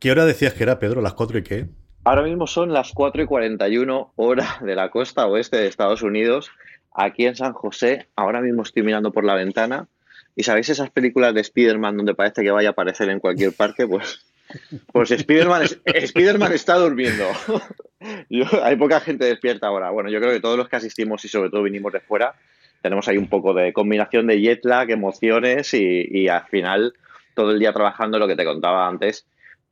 [0.00, 1.00] ¿Qué hora decías que era, Pedro?
[1.00, 1.66] ¿Las 4 y qué?
[2.04, 6.50] Ahora mismo son las 4 y 41 hora de la costa oeste de Estados Unidos,
[6.94, 8.08] aquí en San José.
[8.16, 9.88] Ahora mismo estoy mirando por la ventana.
[10.34, 13.86] ¿Y sabéis esas películas de Spider-Man donde parece que vaya a aparecer en cualquier parque?
[13.86, 14.24] Pues,
[14.92, 17.24] pues Spider-Man está durmiendo.
[18.62, 19.90] hay poca gente despierta ahora.
[19.90, 22.34] Bueno, yo creo que todos los que asistimos y sobre todo vinimos de fuera,
[22.80, 26.94] tenemos ahí un poco de combinación de jet lag, emociones y, y al final
[27.34, 29.26] todo el día trabajando lo que te contaba antes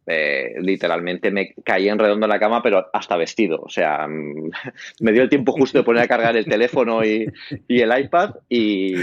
[0.07, 3.61] eh, literalmente me caí en redondo en la cama, pero hasta vestido.
[3.63, 4.51] O sea, mm,
[5.01, 7.27] me dio el tiempo justo de poner a cargar el teléfono y,
[7.69, 8.95] el iPad y,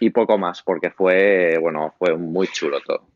[0.00, 3.11] y, poco más, porque fue, bueno, fue muy chulo todo.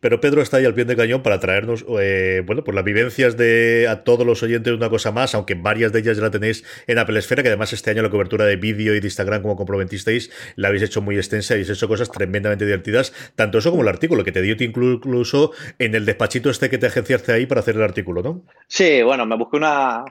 [0.00, 3.36] Pero Pedro está ahí al pie de cañón para traernos, eh, bueno, pues las vivencias
[3.36, 6.64] de a todos los oyentes una cosa más, aunque varias de ellas ya la tenéis
[6.86, 9.56] en Apple Esfera, que además este año la cobertura de vídeo y de Instagram, como
[9.56, 13.88] comprometisteis, la habéis hecho muy extensa habéis hecho cosas tremendamente divertidas, tanto eso como el
[13.88, 17.76] artículo, que te dio incluso en el despachito este que te agenciaste ahí para hacer
[17.76, 18.42] el artículo, ¿no?
[18.66, 19.58] Sí, bueno, me busqué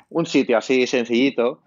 [0.10, 1.62] un sitio así sencillito.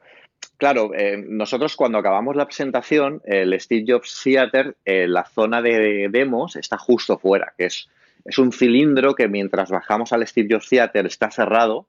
[0.57, 6.09] Claro, eh, nosotros cuando acabamos la presentación, el Steve Jobs Theater, eh, la zona de
[6.11, 7.89] demos está justo fuera, que es
[8.25, 11.87] es un cilindro que mientras bajamos al Steve Jobs Theater está cerrado,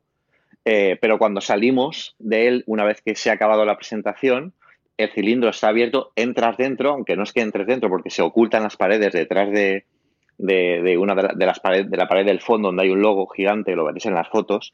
[0.66, 4.54] eh, pero cuando salimos de él, una vez que se ha acabado la presentación,
[4.98, 8.64] el cilindro está abierto, entras dentro, aunque no es que entres dentro porque se ocultan
[8.64, 9.86] las paredes detrás de,
[10.98, 13.86] una de, las paredes, de la pared del fondo donde hay un logo gigante, lo
[13.86, 14.74] veréis en las fotos,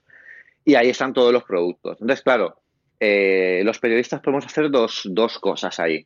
[0.65, 1.97] y ahí están todos los productos.
[2.01, 2.57] Entonces, claro,
[2.99, 6.05] eh, los periodistas podemos hacer dos, dos cosas ahí.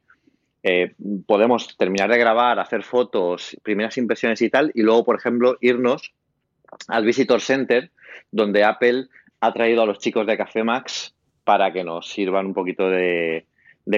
[0.64, 0.94] Eh,
[1.26, 6.14] podemos terminar de grabar, hacer fotos, primeras impresiones y tal, y luego, por ejemplo, irnos
[6.88, 7.92] al Visitor Center,
[8.32, 9.08] donde Apple
[9.40, 13.46] ha traído a los chicos de Café Max para que nos sirvan un poquito de,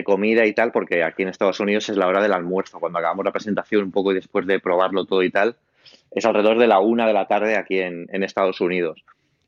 [0.06, 3.26] comida y tal, porque aquí en Estados Unidos es la hora del almuerzo, cuando acabamos
[3.26, 5.58] la presentación un poco y después de probarlo todo y tal,
[6.12, 9.04] es alrededor de la una de la tarde aquí en Estados Unidos.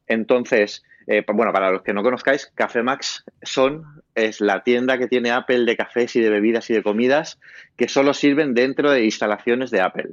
[0.07, 3.83] Entonces, eh, bueno, para los que no conozcáis, Café Max son,
[4.15, 7.39] es la tienda que tiene Apple de cafés y de bebidas y de comidas
[7.77, 10.11] que solo sirven dentro de instalaciones de Apple.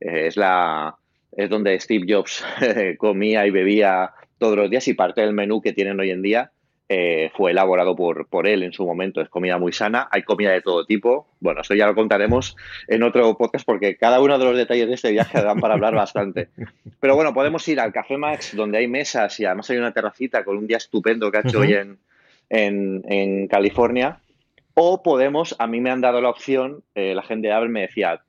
[0.00, 0.96] Eh, es, la,
[1.32, 2.44] es donde Steve Jobs
[2.98, 6.52] comía y bebía todos los días y parte del menú que tienen hoy en día
[6.88, 9.20] eh, fue elaborado por, por él en su momento.
[9.20, 11.26] Es comida muy sana, hay comida de todo tipo.
[11.40, 14.94] Bueno, eso ya lo contaremos en otro podcast porque cada uno de los detalles de
[14.94, 16.48] este viaje dan para hablar bastante.
[17.00, 20.44] Pero bueno, podemos ir al Café Max donde hay mesas y además hay una terracita
[20.44, 21.98] con un día estupendo que ha hecho hoy en,
[22.48, 24.20] en, California.
[24.74, 27.80] O podemos, a mí me han dado la opción, eh, la gente de Apple me
[27.80, 28.20] decía,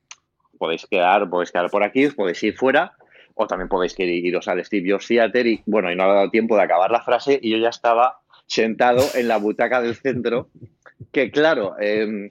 [0.58, 2.94] podéis quedar, podéis quedar por aquí, podéis ir fuera
[3.36, 6.56] o también podéis iros al Steve Jobs Theater y bueno, y no ha dado tiempo
[6.56, 10.50] de acabar la frase y yo ya estaba sentado en la butaca del centro,
[11.12, 12.28] que claro, em,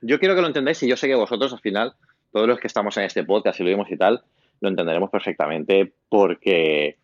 [0.00, 1.94] yo quiero que lo entendáis y yo sé que vosotros al final,
[2.32, 4.22] todos los que estamos en este podcast y lo vimos y tal,
[4.60, 6.96] lo entenderemos perfectamente porque,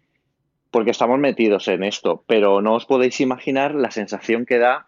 [0.70, 4.86] porque estamos metidos en esto, pero no os podéis imaginar la sensación que da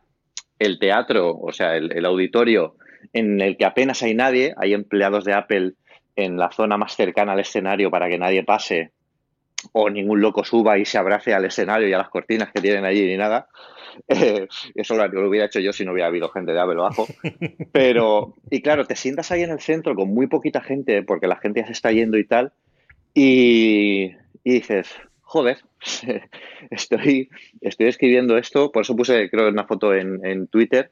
[0.59, 2.77] el teatro, o sea, el, el auditorio
[3.13, 5.75] en el que apenas hay nadie, hay empleados de Apple
[6.17, 8.93] en la zona más cercana al escenario para que nadie pase
[9.73, 12.85] o ningún loco suba y se abrace al escenario y a las cortinas que tienen
[12.85, 13.49] allí ni nada.
[14.09, 17.07] Eh, eso lo, hubiera hecho yo si no hubiera habido gente de Abel bajo.
[17.73, 21.37] Pero, y claro, te sientas ahí en el centro con muy poquita gente, porque la
[21.37, 22.53] gente ya se está yendo y tal,
[23.19, 24.15] y,
[24.45, 25.61] dices, joder,
[26.71, 27.31] estoy,
[27.63, 30.91] estoy escribiendo esto, por eso puse, creo, una foto en, Twitter,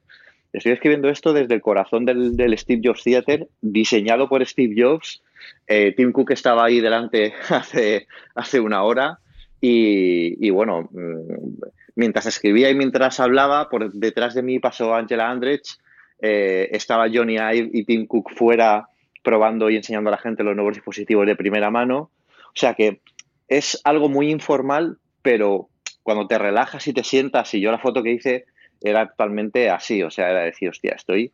[0.55, 5.23] estoy escribiendo esto desde el corazón del, del Steve Jobs Theater, diseñado por Steve Jobs,
[5.67, 9.19] eh, Tim Cook estaba ahí delante hace, hace una hora
[9.67, 11.62] y, bueno, mm,
[11.97, 15.79] mientras escribía y mientras hablaba, por detrás de mí pasó Angela Andrich,
[16.21, 18.89] eh, estaba Johnny Ive y Tim Cook fuera
[19.23, 22.11] probando y enseñando a la gente los nuevos dispositivos de primera mano.
[22.49, 23.00] O sea que
[23.49, 25.71] es algo muy informal, pero
[26.03, 28.45] cuando te relajas y te sientas, y yo la foto que hice
[28.82, 31.32] era totalmente así, o sea, era decir, hostia, estoy,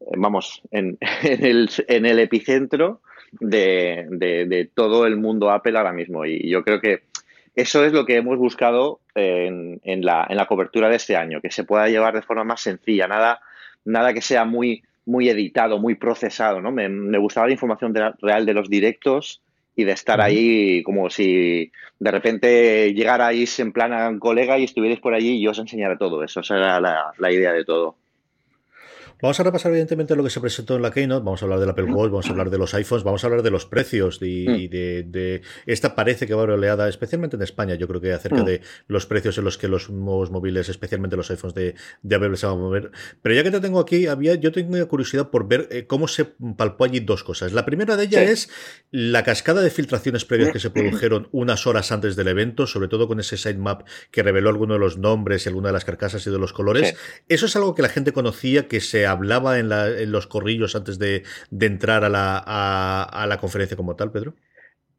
[0.00, 3.00] eh, vamos, en, el, en el, epicentro
[3.40, 6.24] de, todo el mundo Apple ahora mismo.
[6.24, 7.02] Y yo creo que
[7.54, 11.64] eso es lo que hemos buscado en, en, la, cobertura de este año, que se
[11.64, 13.40] pueda llevar de forma más sencilla, nada,
[13.84, 16.72] nada que sea muy, editado, muy procesado, ¿no?
[16.72, 19.40] Me gustaba la información real de los directos
[19.76, 24.64] y de estar ahí como si de repente llegarais en plan a un colega y
[24.64, 26.40] estuvierais por allí y yo os enseñara todo eso.
[26.40, 27.96] Esa era la idea de todo.
[29.24, 31.70] Vamos a repasar evidentemente lo que se presentó en la Keynote, vamos a hablar del
[31.70, 34.46] Apple Watch, vamos a hablar de los iPhones, vamos a hablar de los precios y,
[34.46, 34.70] mm.
[34.70, 38.42] de, esta parece que va a haber oleada, especialmente en España, yo creo que acerca
[38.42, 38.44] mm.
[38.44, 42.36] de los precios en los que los nuevos móviles, especialmente los iPhones de, de Apple
[42.36, 42.90] se van a mover.
[43.22, 46.26] Pero ya que te tengo aquí, había, yo tengo curiosidad por ver eh, cómo se
[46.58, 47.54] palpó allí dos cosas.
[47.54, 48.50] La primera de ellas es
[48.90, 53.08] la cascada de filtraciones previas que se produjeron unas horas antes del evento, sobre todo
[53.08, 56.30] con ese sitemap que reveló algunos de los nombres y alguna de las carcasas y
[56.30, 56.94] de los colores.
[57.26, 59.68] Eso es algo que la gente conocía, que se hablaba en,
[60.12, 61.24] los corrillos antes de,
[61.58, 64.34] entrar a la, conferencia como tal, Pedro?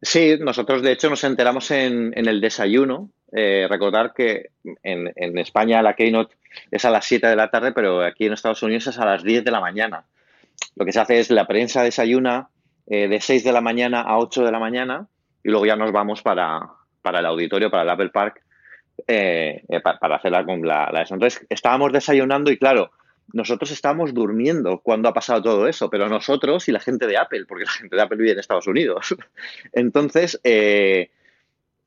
[0.02, 3.12] Sí, nosotros de hecho nos enteramos en, el desayuno.
[3.32, 4.52] Eh, recordar que
[4.84, 6.36] en, España la Keynote
[6.72, 9.24] es a las 7 de la tarde, pero aquí en Estados Unidos es a las
[9.24, 10.06] 10 de la mañana.
[10.76, 12.50] Lo que se hace es la prensa desayuna
[12.88, 15.08] eh, de 6 de la mañana a 8 de la mañana
[15.44, 16.60] y luego ya nos vamos para,
[17.04, 18.42] el auditorio, para el Apple Park,
[19.08, 22.92] eh, para, hacer la, la, Entonces estábamos desayunando y claro,
[23.34, 27.46] nosotros estábamos durmiendo cuando ha pasado todo eso, pero nosotros y la gente de Apple,
[27.48, 29.16] porque la gente de Apple vive en Estados Unidos.
[29.74, 31.10] Entonces, eh,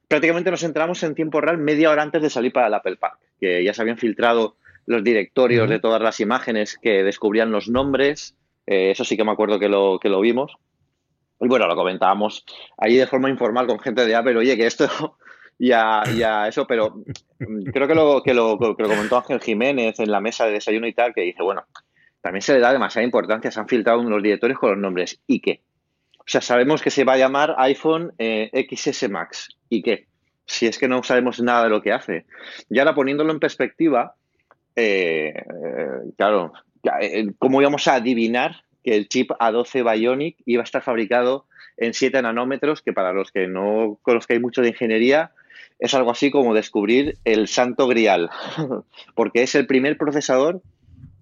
[0.09, 3.19] prácticamente nos entramos en tiempo real media hora antes de salir para el Apple Park,
[3.41, 4.57] que ya se habían filtrado
[4.87, 8.35] los directorios de todas las imágenes que descubrían los nombres.
[8.67, 10.57] Eh, eso sí que me acuerdo que lo, que lo vimos.
[11.41, 12.45] Y bueno, lo comentábamos
[12.77, 15.19] allí de forma informal con gente de Apple, oye, que esto
[15.59, 17.03] y a, eso, pero
[17.73, 21.13] creo que lo, que lo, comentó Ángel Jiménez en la mesa de desayuno y tal,
[21.13, 21.65] que dice, bueno,
[22.21, 25.21] también se le da demasiada importancia, se han filtrado los directores con los nombres.
[25.27, 25.63] ¿Y qué?
[26.19, 29.49] O sea, sabemos que se va a llamar iPhone eh, XS Max.
[29.69, 30.07] ¿Y qué?
[30.47, 32.27] Si es que no sabemos nada de lo que hace.
[32.71, 34.15] Y ahora poniéndolo en perspectiva,
[34.77, 36.53] eh, eh, claro,
[37.39, 41.47] ¿cómo íbamos a adivinar que el chip A12 Bionic iba a estar fabricado
[41.77, 45.33] en 7 nanómetros, que para los que no conozcáis mucho de ingeniería,
[45.79, 48.31] es algo así como descubrir el santo grial,
[49.15, 50.63] porque es el primer procesador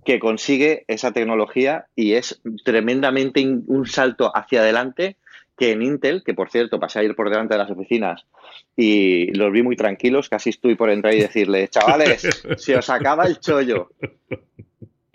[0.05, 5.17] que consigue esa tecnología y es tremendamente un salto hacia adelante
[5.59, 8.27] que en Intel, que por cierto pasé a ir por delante de las oficinas
[8.77, 13.25] y los vi muy tranquilos, casi estuve por entrar y decirle, chavales, se os acaba
[13.25, 13.91] el chollo.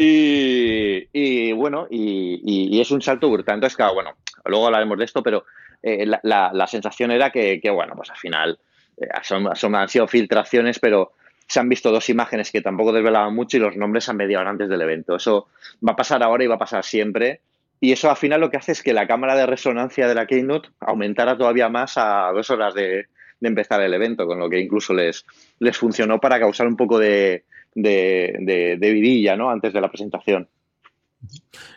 [0.03, 3.55] Y, bueno, y, es un salto brutal.
[3.55, 4.15] Entonces, claro, bueno,
[4.45, 5.45] luego hablaremos de esto, pero
[5.83, 8.59] eh, la, sensación era que, bueno, pues al final
[9.01, 11.13] eh, son, han sido filtraciones, pero
[11.47, 14.51] se han visto dos imágenes que tampoco desvelaban mucho y los nombres a media hora
[14.51, 15.15] antes del evento.
[15.15, 15.47] Eso
[15.85, 17.41] va a pasar ahora y va a pasar siempre.
[17.79, 20.27] Y eso al final lo que hace es que la cámara de resonancia de la
[20.27, 23.07] Keynote aumentara todavía más a dos horas de,
[23.41, 25.25] empezar el evento, con lo que incluso les,
[25.59, 27.43] les funcionó para causar un poco de,
[27.73, 29.49] de, de vidilla ¿no?
[29.49, 30.47] antes de la presentación.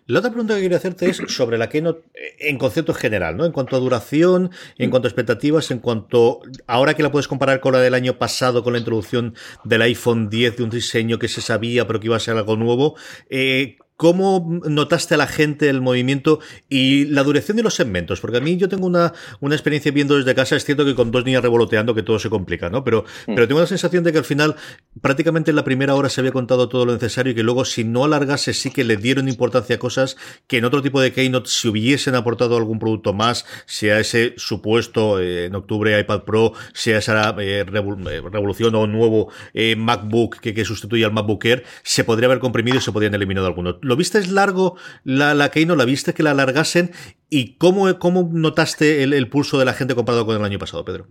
[0.07, 3.45] La otra pregunta que quería hacerte es sobre la Keynote eh, en concepto general, ¿no?
[3.45, 6.41] En cuanto a duración, en cuanto a expectativas, en cuanto.
[6.67, 9.35] Ahora que la puedes comparar con la del año pasado, con la introducción
[9.65, 12.57] del iPhone 10, de un diseño que se sabía, pero que iba a ser algo
[12.57, 12.97] nuevo,
[13.31, 18.21] eh, ¿Cómo notaste a la gente el movimiento y la duración de los segmentos?
[18.21, 21.13] Porque a mí yo tengo una, una experiencia viendo desde casa, es cierto que con
[21.13, 22.83] dos niñas revoloteando que todo se complica, ¿no?
[22.83, 23.35] Pero, mm.
[23.37, 24.57] pero tengo la sensación de que al final
[25.01, 27.85] prácticamente en la primera hora se había contado todo lo necesario y que luego si
[27.85, 30.17] no alargase sí que le dieron importancia a cosas
[30.49, 35.21] que en otro tipo de Keynote si hubiesen aportado algún producto más, sea ese supuesto
[35.21, 39.31] eh, en octubre iPad Pro, sea esa eh, eh, revolución o nuevo
[39.77, 43.45] MacBook que, que sustituye al MacBook Air, se podría haber comprimido y se podrían eliminar
[43.45, 43.77] algunos.
[43.85, 45.79] ¿Lo viste largo la, la Keynote?
[45.79, 46.91] ¿La viste que la alargasen?
[47.29, 51.07] ¿Y cómo, cómo notaste el, pulso de la gente comparado con el año pasado, Pedro?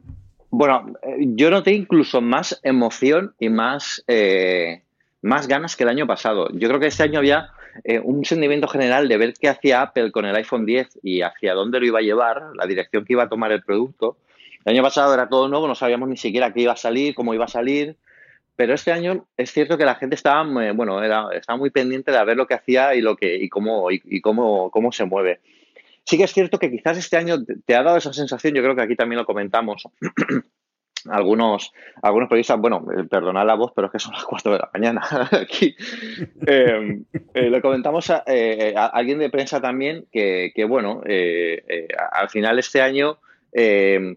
[0.49, 4.83] Bueno, eh, yo noté incluso más emoción y más, eh,
[5.21, 6.49] más ganas que el año pasado.
[6.53, 7.51] Yo creo que este año había
[7.83, 11.53] eh, un sentimiento general de ver qué hacía Apple con el iPhone 10 y hacia
[11.53, 14.17] dónde lo iba a llevar, la dirección que iba a tomar el producto.
[14.65, 17.33] El año pasado era todo nuevo, no sabíamos ni siquiera qué iba a salir, cómo
[17.33, 17.97] iba a salir.
[18.55, 20.43] Pero este año es cierto que la gente estaba,
[20.73, 23.89] bueno, era, estaba muy pendiente de ver lo que hacía y lo que y cómo
[23.89, 25.39] y, cómo, cómo se mueve.
[26.05, 28.75] Sí que es cierto que quizás este año te ha dado esa sensación, yo creo
[28.75, 29.83] que aquí también lo comentamos.
[31.09, 34.59] algunos, algunos periodistas, bueno, eh, perdonad la voz, pero es que son las 4 de
[34.59, 35.75] la mañana aquí.
[36.45, 41.01] Em, eh, lo comentamos a, eh, a, alguien de prensa también que, que bueno,
[42.11, 43.17] al final este año
[43.51, 44.15] em,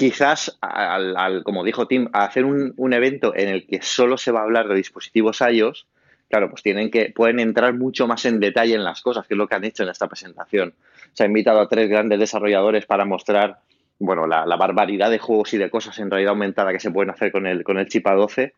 [0.00, 4.40] quizás, al, como dijo Tim, a hacer un, evento en el que solo se va
[4.40, 5.86] a hablar de dispositivos iOS,
[6.30, 9.38] claro, pues tienen que, pueden entrar mucho más en detalle en las cosas, que es
[9.38, 10.72] lo que han hecho en esta presentación.
[11.12, 13.58] Se ha invitado a tres grandes desarrolladores para mostrar,
[13.98, 17.30] bueno, la, barbaridad de juegos y de cosas en realidad aumentada que se pueden hacer
[17.30, 18.54] con el, con el chip A12.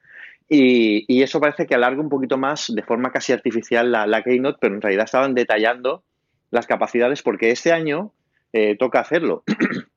[0.48, 4.58] Y, eso parece que alarga un poquito más, de forma casi artificial, la, la Keynote,
[4.60, 6.04] pero en realidad estaban detallando
[6.52, 8.12] las capacidades porque este año
[8.52, 9.42] eh, toca hacerlo.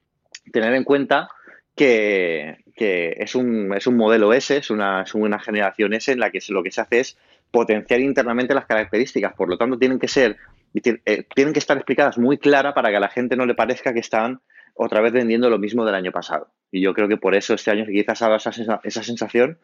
[0.52, 1.30] Tener en cuenta
[1.75, 6.32] que, es, un, es, un, modelo S, es una, es una, generación S en la
[6.32, 7.18] que lo que se hace es
[7.52, 9.34] potenciar internamente las características.
[9.34, 10.38] Por lo tanto, tienen que ser,
[10.74, 13.94] eh, tienen que estar explicadas muy clara para que a la gente no le parezca
[13.94, 14.42] que están
[14.74, 16.50] otra vez vendiendo lo mismo del año pasado.
[16.72, 19.58] Y yo creo que por eso este año quizás ha dado esa, sensación.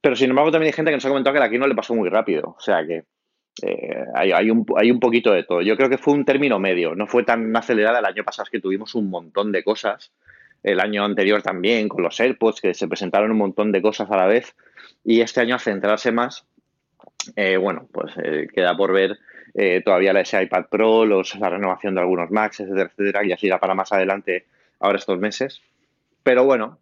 [0.00, 1.94] Pero sin embargo, también hay gente que nos ha comentado que aquí no le pasó
[1.94, 2.54] muy rápido.
[2.56, 3.04] O sea que
[3.62, 5.62] eh, hay, un, hay, un, poquito de todo.
[5.62, 6.94] Yo creo que fue un término medio.
[6.94, 10.12] No fue tan acelerada el año pasado, es que tuvimos un montón de cosas.
[10.62, 14.16] El año anterior también, con los AirPods, que se presentaron un montón de cosas a
[14.16, 14.54] la vez.
[15.04, 16.46] Y este año, a centrarse más,
[17.36, 19.18] eh, bueno, pues eh, queda por ver
[19.84, 23.60] todavía ese iPad Pro, los, la renovación de algunos Macs, etcétera, etcétera, y así irá
[23.60, 24.46] para más adelante
[24.80, 25.62] ahora estos meses.
[26.24, 26.78] Pero bueno,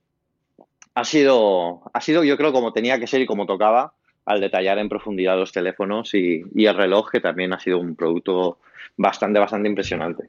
[0.94, 3.92] ha sido, ha sido yo creo como tenía que ser y como tocaba
[4.24, 7.96] al detallar en profundidad los teléfonos y, y el reloj, que también ha sido un
[7.96, 8.58] producto
[8.96, 10.28] bastante, bastante impresionante.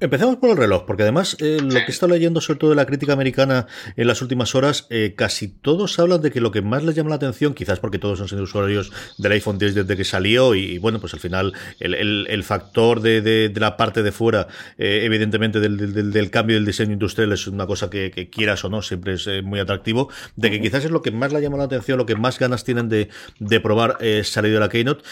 [0.00, 2.76] Empecemos por el reloj, porque además eh, lo que he estado leyendo sobre todo de
[2.76, 6.62] la crítica americana en las últimas horas, eh, casi todos hablan de que lo que
[6.62, 9.96] más les llama la atención, quizás porque todos son sido usuarios del iPhone 10 desde
[9.96, 14.46] que salió y, bueno, pues al final el, factor de, la parte de fuera,
[14.78, 19.14] eh, evidentemente del, cambio del diseño industrial es una cosa que, quieras o no, siempre
[19.14, 22.06] es muy atractivo, de que quizás es lo que más le llama la atención, lo
[22.06, 23.08] que más ganas tienen de,
[23.60, 25.02] probar salir de la Keynote.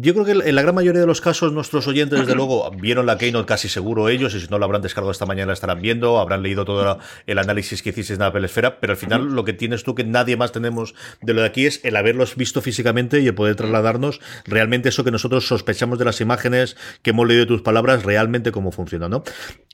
[0.00, 3.04] yo creo que en la gran mayoría de los casos nuestros oyentes, desde luego, vieron
[3.04, 6.20] la Keynote casi seguro ellos, y si no lo habrán descargado esta mañana, estarán viendo,
[6.20, 9.54] habrán leído todo el análisis que hiciste en Apple Esfera, pero al final lo que
[9.54, 13.20] tienes tú que nadie más tenemos de lo de aquí es el haberlos visto físicamente
[13.20, 17.44] y el poder trasladarnos realmente eso que nosotros sospechamos de las imágenes que hemos leído
[17.44, 19.24] de tus palabras, realmente cómo funciona, ¿no?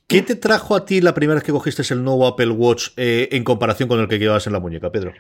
[0.06, 3.28] ¿Qué te trajo a ti la primera vez que cogiste el nuevo Apple Watch eh,
[3.32, 5.12] en comparación con el que llevabas en la muñeca, Pedro?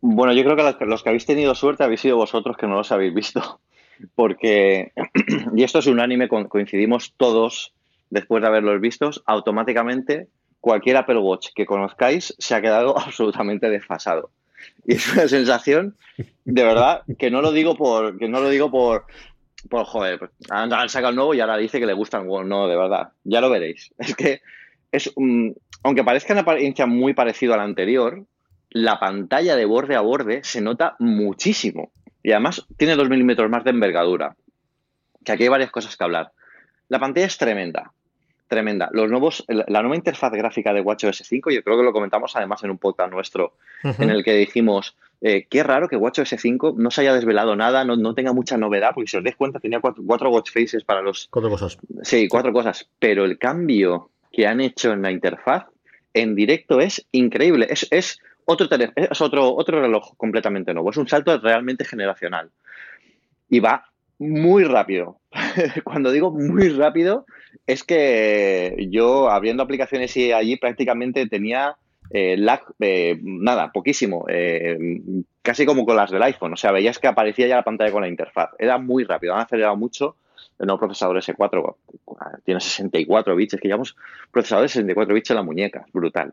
[0.00, 2.92] Bueno, yo creo que los que habéis tenido suerte habéis sido vosotros que no los
[2.92, 3.60] habéis visto.
[4.14, 4.92] Porque,
[5.56, 7.72] y esto es unánime, coincidimos todos
[8.10, 10.28] después de haberlos vistos, automáticamente
[10.60, 14.30] cualquier Apple Watch que conozcáis se ha quedado absolutamente desfasado.
[14.84, 15.96] Y es una sensación,
[16.44, 19.06] de verdad, que no lo digo por, que no lo digo por,
[19.68, 22.26] por joder, pues, han, sacado el nuevo y ahora dice que le gustan.
[22.26, 23.92] no, de verdad, ya lo veréis.
[23.98, 24.40] Es que
[24.92, 25.12] es,
[25.82, 28.24] aunque parezca una apariencia muy parecida a la anterior,
[28.70, 31.92] la pantalla de borde a borde se nota muchísimo.
[32.22, 34.36] Y además tiene dos milímetros más de envergadura.
[35.24, 36.32] Que aquí hay varias cosas que hablar.
[36.88, 37.92] La pantalla es tremenda,
[38.48, 38.88] tremenda.
[38.92, 42.62] Los nuevos, la nueva interfaz gráfica de WatchOS 5, yo creo que lo comentamos además
[42.64, 46.90] en un podcast nuestro, en el que dijimos, eh, qué raro que WatchOS 5 no
[46.90, 50.30] se haya desvelado nada, no, tenga mucha novedad, porque si os dais cuenta tenía cuatro,
[50.30, 51.28] watch faces para los...
[51.30, 51.78] Cuatro cosas.
[52.02, 55.66] Sí, cuatro cosas, pero el cambio que han hecho en la interfaz
[56.14, 57.66] en directo es increíble.
[57.68, 62.50] Es, es otro, es otro, otro reloj completamente nuevo, es un salto realmente generacional.
[63.48, 65.18] Y va muy rápido.
[65.84, 67.26] Cuando digo muy rápido,
[67.66, 71.76] es que yo abriendo aplicaciones y allí prácticamente tenía
[72.10, 75.00] eh, lag, eh, nada, poquísimo, eh,
[75.42, 76.52] casi como con las del iPhone.
[76.52, 78.50] O sea, veías que aparecía ya la pantalla con la interfaz.
[78.58, 80.16] Era muy rápido, han acelerado mucho.
[80.58, 81.76] El nuevo procesador S4
[82.44, 83.96] tiene 64 bits, es que llevamos
[84.30, 86.32] procesadores de 64 bits en la muñeca, brutal.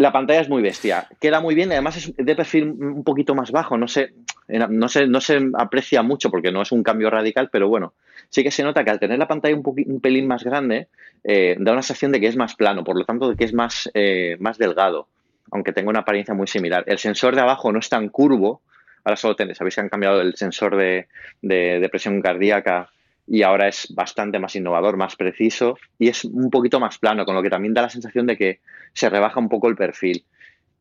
[0.00, 3.50] La pantalla es muy bestia, queda muy bien, además es de perfil un poquito más
[3.50, 4.14] bajo, no sé,
[4.48, 7.92] no se, no se aprecia mucho porque no es un cambio radical, pero bueno,
[8.30, 10.88] sí que se nota que al tener la pantalla un, un pelín más grande,
[11.22, 13.52] eh, da una sensación de que es más plano, por lo tanto de que es
[13.52, 15.06] más, eh, más delgado,
[15.50, 16.82] aunque tenga una apariencia muy similar.
[16.86, 18.62] El sensor de abajo no es tan curvo,
[19.04, 21.08] ahora solo tenéis, sabéis que han cambiado el sensor de,
[21.42, 22.88] de presión cardíaca
[23.30, 27.36] y ahora es bastante más innovador, más preciso y es un poquito más plano, con
[27.36, 28.58] lo que también da la sensación de que
[28.92, 30.24] se rebaja un poco el perfil.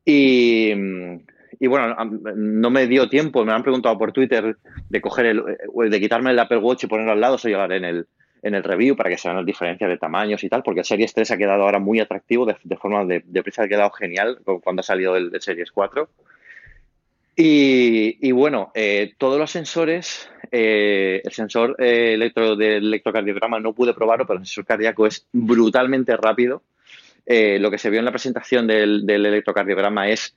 [0.04, 0.74] Y,
[1.68, 1.96] bueno,
[2.36, 4.58] no me dio tiempo, me han preguntado por Twitter
[4.90, 5.44] de coger el,
[5.92, 8.08] de quitarme el Apple Watch y ponerlo al lado, eso llegaré en el,
[8.42, 10.86] en el review para que se vean las diferencias de tamaños y tal, porque el
[10.88, 14.40] Series 3 ha quedado ahora muy atractivo, de, forma de, de prisa ha quedado genial
[14.64, 16.10] cuando ha salido el, el Series 4.
[17.42, 23.94] Y, bueno, eh, todos los sensores, eh, el sensor eh, electro del electrocardiograma no pude
[23.94, 26.64] probarlo, pero el sensor cardíaco es brutalmente rápido.
[27.26, 30.36] lo que se vio en la presentación del, electrocardiograma es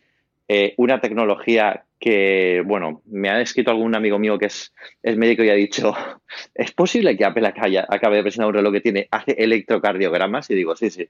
[0.76, 5.50] una tecnología que, bueno, me ha escrito algún amigo mío que es, es médico y
[5.50, 5.94] ha dicho,
[6.54, 10.48] ¿es posible que Apple acabe de presentar un reloj que tiene, hace electrocardiogramas?
[10.50, 11.08] Y digo, sí, sí.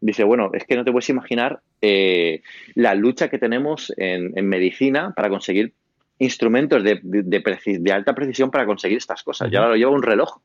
[0.00, 2.42] Dice, bueno, es que no te puedes imaginar eh,
[2.74, 5.72] la lucha que tenemos en, medicina para conseguir
[6.18, 9.50] instrumentos de, de, alta precisión para conseguir estas cosas.
[9.52, 10.40] Y ahora lo lleva un reloj.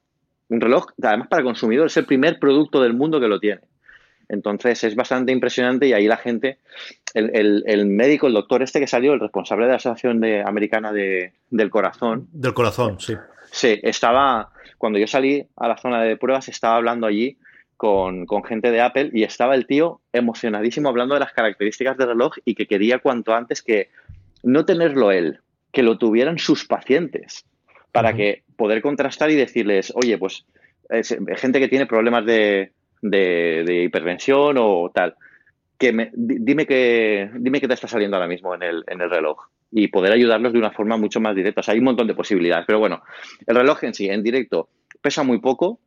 [0.49, 3.61] Un reloj, además para consumidor, es el primer producto del mundo que lo tiene.
[4.29, 6.59] Entonces es bastante impresionante y ahí la gente,
[7.13, 11.33] el, médico, el doctor este que salió, el responsable de la Asociación de, Americana de,
[11.49, 12.27] del Corazón.
[12.31, 13.15] Del Corazón, sí.
[13.51, 17.37] Sí, estaba, cuando yo salí a la zona de pruebas, estaba hablando allí
[17.77, 22.35] con, gente de Apple y estaba el tío emocionadísimo hablando de las características del reloj
[22.45, 23.89] y que quería cuanto antes que
[24.43, 25.39] no tenerlo él,
[25.71, 27.45] que lo tuvieran sus pacientes,
[27.91, 30.45] para que poder contrastar y decirles, oye, pues
[31.37, 35.15] gente que tiene problemas de, de, hipertensión o tal,
[35.77, 39.09] que me, dime que dime que te está saliendo ahora mismo en el, en el
[39.09, 41.61] reloj y poder ayudarlos de una forma mucho más directa.
[41.61, 43.01] O sea, hay un montón de posibilidades, pero bueno,
[43.45, 44.69] el reloj en sí, en directo,
[45.01, 45.79] pesa muy poco,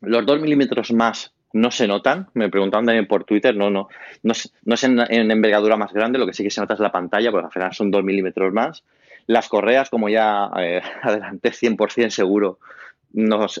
[0.00, 2.28] los dos milímetros más no se notan.
[2.34, 3.88] Me preguntaban también por Twitter, no, no,
[4.22, 7.30] no, es en, envergadura más grande, lo que sí que se nota es la pantalla,
[7.30, 8.84] porque al final son dos milímetros más.
[9.26, 12.58] Las correas, como ya eh, adelanté 100% seguro,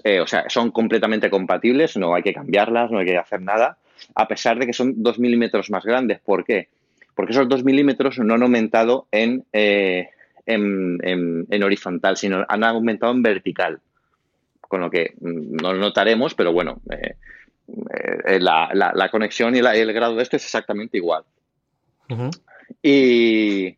[0.04, 3.78] eh, o sea, son completamente compatibles, no hay que cambiarlas, no hay que hacer nada,
[4.14, 6.20] a pesar de que son dos milímetros más grandes.
[6.20, 6.68] ¿Por qué?
[7.14, 10.08] Porque esos dos milímetros no han aumentado en, eh,
[10.46, 13.80] en horizontal, sino han aumentado en vertical
[14.70, 17.16] con lo que no notaremos, pero bueno, eh,
[18.24, 21.24] eh, la, conexión y el grado de esto es exactamente igual.
[22.80, 23.76] y,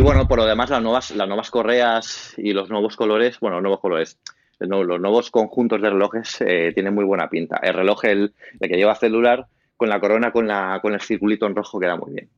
[0.00, 3.80] bueno, por lo demás, las nuevas, las nuevas correas y los nuevos colores, bueno, nuevos
[3.80, 4.16] colores,
[4.60, 7.58] los nuevos conjuntos de relojes eh, tienen muy buena pinta.
[7.60, 11.46] El reloj, el, el, que lleva celular, con la corona, con, la, con el circulito
[11.46, 12.28] en rojo, queda muy bien.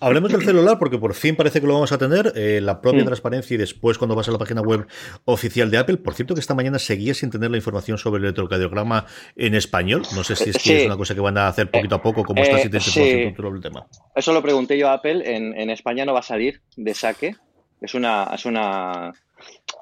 [0.00, 2.32] Hablemos del celular porque por fin parece que lo vamos a tener.
[2.36, 3.06] Eh, la propia mm.
[3.06, 4.86] transparencia y después cuando vas a la página web
[5.24, 5.96] oficial de Apple.
[5.98, 10.02] Por cierto que esta mañana seguía sin tener la información sobre el electrocardiograma en español.
[10.14, 12.58] No sé si es, una cosa que van a hacer poquito a poco, como está
[12.58, 13.00] si te sí.
[13.00, 13.86] el tema.
[14.14, 15.22] Eso lo pregunté yo a Apple.
[15.24, 17.36] En, España no va a salir de saque.
[17.80, 19.12] Es una, es una,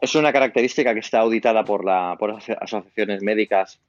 [0.00, 3.81] es una característica que está auditada por, la, por las asociaciones médicas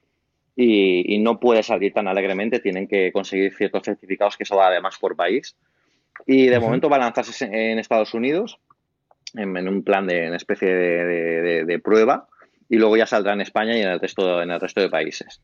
[0.55, 2.59] y, y, no puede salir tan alegremente.
[2.59, 5.55] Tienen que conseguir ciertos certificados que eso va además por país.
[6.25, 8.59] Y de momento va a lanzarse en Estados Unidos
[9.33, 12.27] en, un plan de una especie de, prueba
[12.69, 15.41] y luego ya saldrá en España y en el resto, en el resto de países.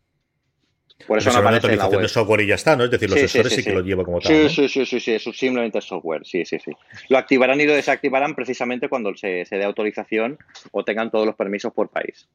[1.07, 2.01] Por eso no aparece en la web.
[2.01, 2.83] de software y ya está, ¿no?
[2.83, 4.49] Es decir, los sensores sí, que lo lleva como tal.
[4.49, 6.71] Sí, sí, sí, sí, es simplemente software, sí, sí, sí.
[7.09, 10.37] Lo activarán y lo desactivarán precisamente cuando se, se dé autorización
[10.71, 12.27] o tengan todos los permisos por país.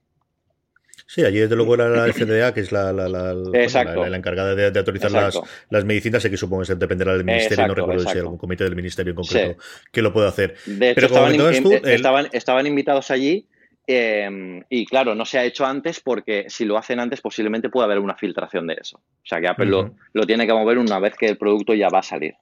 [1.07, 5.11] Sí, allí desde luego era la FDA, que es la, la, la, encargada de, autorizar
[5.11, 5.39] las,
[5.71, 8.65] las, medicinas, sé que supongo que dependerá del ministerio, no recuerdo si hay algún comité
[8.65, 10.57] del ministerio en concreto que lo pueda hacer.
[10.67, 11.51] De hecho, Pero
[11.85, 13.47] estaban, estaban, invitados allí
[13.87, 17.85] em, y claro, no se ha hecho antes porque si lo hacen antes posiblemente pueda
[17.85, 18.99] haber una filtración de eso.
[18.99, 21.89] O sea que Apple lo, lo, tiene que mover una vez que el producto ya
[21.89, 22.35] va a salir.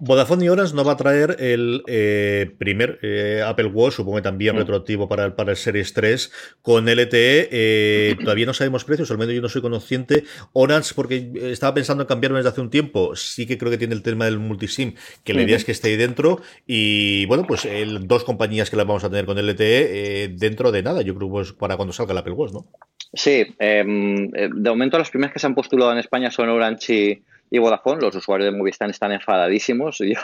[0.00, 4.22] Vodafone y Orange no va a traer el eh, primer eh, Apple Watch, supongo que
[4.22, 4.58] también mm.
[4.58, 6.32] retroactivo para el, para el Series 3,
[6.62, 7.48] con LTE.
[7.52, 10.24] Eh, todavía no sabemos precios, al menos yo no soy consciente.
[10.54, 13.94] Orange, porque estaba pensando en cambiarme desde hace un tiempo, sí que creo que tiene
[13.94, 16.40] el tema del multisim, que la idea es que esté ahí dentro.
[16.66, 17.68] Y bueno, pues
[18.02, 21.52] dos compañías que las vamos a tener con LTE dentro de nada, yo creo pues
[21.52, 22.66] para cuando salga el Apple Watch, ¿no?
[23.12, 27.22] Sí, em, de momento las primeras que se han postulado en España son Orange y
[27.50, 29.98] y Vodafone, los usuarios de Movistar están enfadadísimos.
[30.00, 30.20] Yo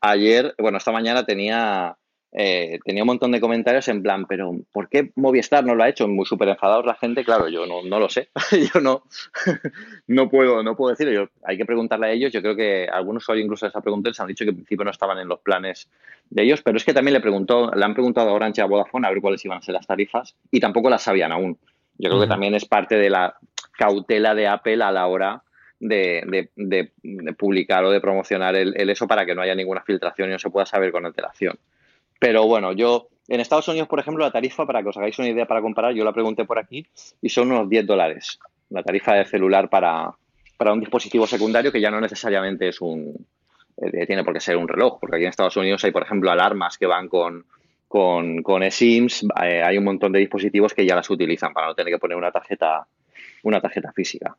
[0.00, 1.96] ayer, bueno, esta mañana tenía,
[2.30, 5.88] eh, tenía un montón de comentarios en plan, pero ¿por qué Movistar no lo ha
[5.88, 6.06] hecho?
[6.06, 8.28] Muy súper enfadados la gente, claro, yo no, no lo sé,
[8.72, 9.02] yo no,
[10.06, 13.24] no puedo, no puedo decirlo, yo, hay que preguntarle a ellos, yo creo que algunos
[13.24, 15.40] usuarios incluso les ha preguntado les han dicho que en principio no estaban en los
[15.40, 15.90] planes
[16.30, 18.66] de ellos, pero es que también le preguntó, le han preguntado a Orange y a
[18.66, 21.58] Vodafone a ver cuáles iban a ser las tarifas y tampoco las sabían aún.
[21.98, 23.36] Yo creo que también es parte de la
[23.76, 25.42] cautela de Apple a la hora
[25.82, 26.90] de,
[27.36, 30.50] publicar o de promocionar el, eso para que no haya ninguna filtración y no se
[30.50, 31.58] pueda saber con alteración.
[32.18, 35.28] Pero bueno, yo en Estados Unidos, por ejemplo, la tarifa, para que os hagáis una
[35.28, 36.86] idea para comparar, yo la pregunté por aquí
[37.20, 38.38] y son unos 10 dólares.
[38.70, 40.12] La tarifa de celular para,
[40.56, 43.26] para un dispositivo secundario que ya no necesariamente es un,
[43.76, 46.30] eh, tiene por qué ser un reloj, porque aquí en Estados Unidos hay, por ejemplo,
[46.30, 47.44] alarmas que van con,
[47.88, 51.74] con, con eSIMs, eh, hay un montón de dispositivos que ya las utilizan para no
[51.74, 52.86] tener que poner una tarjeta,
[53.42, 54.36] una tarjeta física.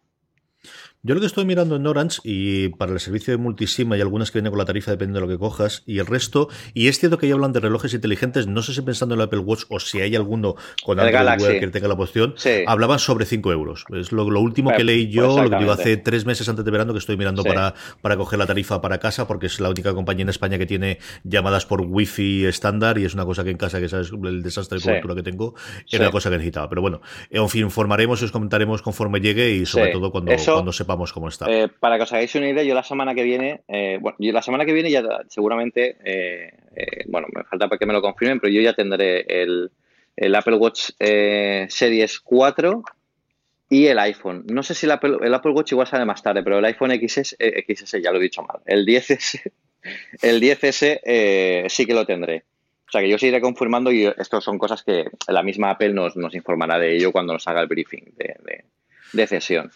[1.05, 4.31] Yo lo que estoy mirando en Orange y para el servicio de multisim hay algunas
[4.31, 6.97] que vienen con la tarifa dependiendo de lo que cojas y el resto, y es
[6.97, 9.63] cierto que ya hablan de relojes inteligentes, no sé si pensando en el Apple Watch
[9.67, 12.35] o si hay alguno con Android Wear que tenga la opción,
[12.67, 13.83] hablaban sobre 5 euros.
[13.93, 16.93] Es lo, último que leí yo, lo que digo hace tres meses antes de verano
[16.93, 20.23] que estoy mirando para, para coger la tarifa para casa porque es la única compañía
[20.23, 23.81] en España que tiene llamadas por wifi estándar y es una cosa que en casa,
[23.81, 25.53] que sabes el desastre de cobertura que tengo,
[25.91, 26.69] era una cosa que necesitaba.
[26.69, 30.71] Pero bueno, en fin, informaremos y os comentaremos conforme llegue y sobre todo cuando, cuando
[31.29, 31.45] está.
[31.49, 34.32] Eh, para que os hagáis una idea, yo la semana que viene, eh, bueno, yo
[34.32, 38.39] la semana que viene ya seguramente, eh, bueno, me falta para que me lo confirmen,
[38.39, 39.71] pero yo ya tendré el,
[40.36, 42.84] Apple Watch Series 4
[43.69, 44.45] y el iPhone.
[44.47, 45.17] No sé si el Apple,
[45.51, 48.60] Watch igual sale más tarde, pero el iPhone XS, XS ya lo he dicho mal.
[48.65, 49.51] El 10S,
[50.21, 52.43] el 10S sí que lo tendré.
[52.88, 56.15] O sea que yo seguiré confirmando y esto son cosas que la misma Apple nos,
[56.15, 58.65] nos informará de ello cuando nos haga el briefing de, de,
[59.13, 59.71] de cesión.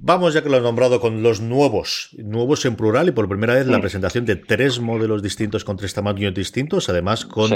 [0.00, 3.54] Vamos, ya que lo he nombrado, con los nuevos, nuevos en plural y por primera
[3.54, 7.50] vez la presentación de tres modelos distintos con tres tamaños distintos, además con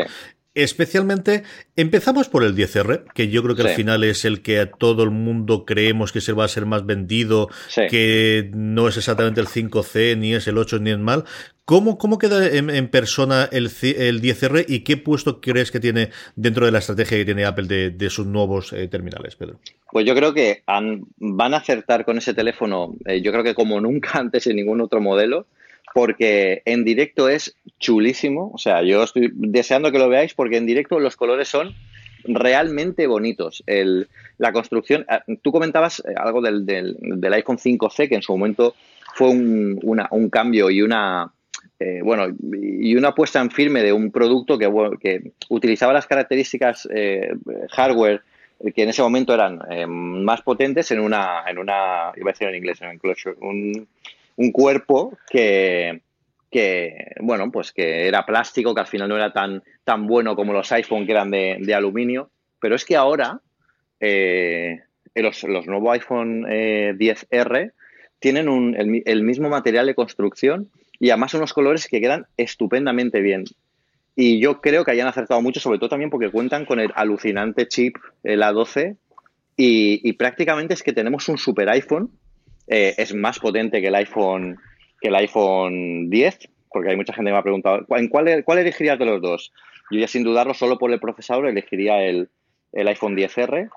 [0.55, 1.45] Especialmente,
[1.77, 5.03] empezamos por el 10R, que yo creo que al final es el que a todo
[5.03, 7.49] el mundo creemos que se va a ser más vendido,
[7.89, 11.25] que no es exactamente el 5C, ni es el 8, ni el mal.
[11.65, 16.67] ¿Cómo, cómo queda en, persona el, el, 10R y qué puesto crees que tiene dentro
[16.67, 19.61] de la estrategia que tiene Apple de, sus nuevos eh, terminales, Pedro?
[19.91, 23.81] Pues yo creo que van a acertar con ese teléfono, eh, yo creo que como
[23.81, 25.47] nunca antes en ningún otro modelo
[25.95, 28.51] porque en directo es chulísimo.
[28.55, 31.75] O sea, yo estoy deseando que lo veáis porque en directo los colores son
[32.25, 33.65] realmente bonitos.
[33.67, 38.75] la construcción, ah, tú comentabas eh, algo del, iPhone 5C, que en su momento
[39.15, 41.33] fue un, cambio y una,
[41.83, 46.89] eh, bueno, y una puesta en firme de un producto que, que utilizaba las características
[46.93, 47.33] eh,
[47.71, 48.23] hardware
[48.75, 49.61] que en ese momento eran
[50.25, 53.01] más potentes en una, en una, iba a decir en inglés, en
[53.41, 53.89] un,
[54.37, 56.01] un cuerpo que,
[57.21, 60.71] bueno, pues que era plástico, que al final no era tan, tan bueno como los
[60.73, 63.41] iPhone que eran de, aluminio, pero es que ahora
[64.01, 64.81] eh,
[65.15, 67.71] los, nuevos iPhone 10R eh,
[68.19, 70.71] tienen el, mismo material de construcción
[71.03, 73.43] y además unos colores que quedan estupendamente bien.
[74.15, 77.67] Y yo creo que hayan acertado mucho, sobre todo también porque cuentan con el alucinante
[77.67, 78.97] chip, el A12,
[79.57, 82.11] y, prácticamente es que tenemos un super iPhone
[82.69, 84.59] eh, es más potente que el iPhone
[85.01, 86.39] que el iPhone 10,
[86.71, 89.53] porque hay mucha gente que me ha preguntado, ¿en cuál, cuál elegirías de los dos?
[89.91, 92.29] Yo ya sin dudarlo, solo por el procesador, elegiría el,
[92.73, 93.69] iPhone 10R.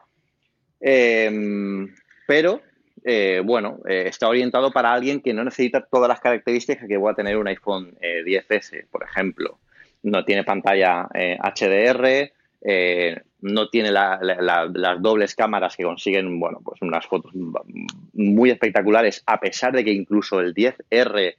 [0.79, 1.91] Em,
[2.27, 2.61] pero,
[3.07, 7.11] eh, bueno, eh, está orientado para alguien que no necesita todas las características que va
[7.11, 9.59] a tener un iPhone 10S, por ejemplo.
[10.01, 12.31] No tiene pantalla HDR,
[12.67, 17.31] eh, no tiene las dobles cámaras que consiguen, bueno, pues unas fotos
[18.13, 21.35] muy espectaculares, a pesar de que incluso el 10R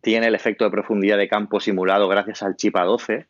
[0.00, 3.26] tiene el efecto de profundidad de campo simulado gracias al chip A12.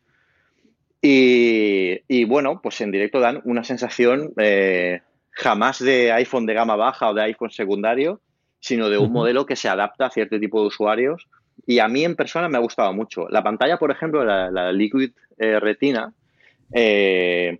[1.01, 5.01] Y, bueno, pues en directo dan una sensación eh,
[5.41, 8.21] jamás de iPhone de gama baja o de iPhone secundario,
[8.59, 11.27] sino de un modelo que se adapta a cierto tipo de usuarios.
[11.65, 13.27] Y a mí en persona me ha gustado mucho.
[13.29, 16.13] La pantalla, por ejemplo, la, Liquid eh, Retina,
[16.73, 17.59] eh,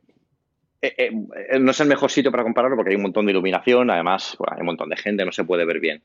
[0.81, 1.11] eh,
[1.59, 4.61] no es el mejor sitio para compararlo porque hay un montón de iluminación, además hay
[4.61, 6.03] un montón de gente, no se puede ver bien.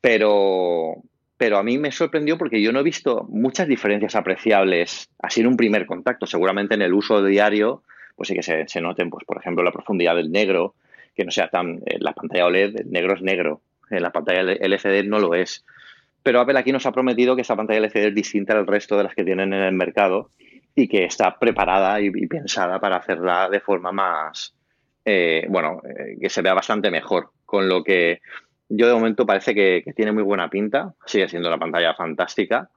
[0.00, 0.96] Pero,
[1.36, 5.46] pero a mí me sorprendió porque yo no he visto muchas diferencias apreciables así en
[5.46, 6.26] un primer contacto.
[6.26, 7.82] Seguramente en el uso diario,
[8.16, 10.74] pues sí que se, noten, pues por ejemplo, la profundidad del negro,
[11.14, 11.80] que no sea tan.
[11.98, 15.64] la pantalla OLED, negro es negro, en la pantalla LCD no lo es.
[16.22, 19.04] Pero Apple aquí nos ha prometido que esa pantalla LCD es distinta al resto de
[19.04, 20.30] las que tienen en el mercado
[20.74, 24.54] y que está preparada y, pensada para hacerla de forma más,
[25.04, 27.30] eh, bueno, eh, que se vea bastante mejor.
[27.44, 28.20] Con lo que
[28.68, 32.70] yo de momento parece que, tiene muy buena pinta, sigue siendo la pantalla fantástica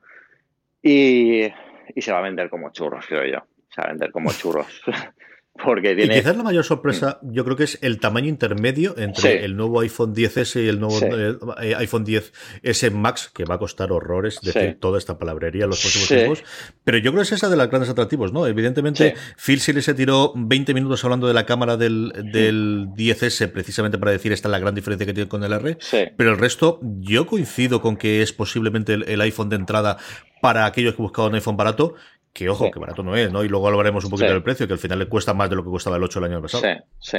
[0.82, 3.46] y, y se va a vender como churros, creo yo.
[3.70, 4.82] Se va a vender como churros.
[5.64, 6.16] Porque tiene...
[6.16, 7.32] Y quizás la mayor sorpresa, mm.
[7.32, 11.00] yo creo que es el tamaño intermedio entre el nuevo iPhone 10S y el nuevo
[11.02, 15.70] eh, eh, iPhone 10S Max, que va a costar horrores decir toda esta palabrería en
[15.70, 16.44] los próximos tiempos.
[16.84, 18.48] Pero yo creo que es esa de las grandes atractivos, ¿no?
[18.48, 23.98] Evidentemente, Phil sí se tiró 20 minutos hablando de la cámara del, del 10S precisamente
[23.98, 25.78] para decir esta es la gran diferencia que tiene con el R.
[26.18, 29.98] Pero el resto, yo coincido con que es posiblemente el, iPhone de entrada
[30.42, 31.96] para aquellos que buscaban un iPhone barato
[32.36, 33.46] que ojo, que barato no es, ¿no?
[33.46, 35.64] Y luego hablaremos un poquito del precio, que al final le cuesta más de lo
[35.64, 36.64] que costaba el 8 el año pasado.
[37.00, 37.18] Sí,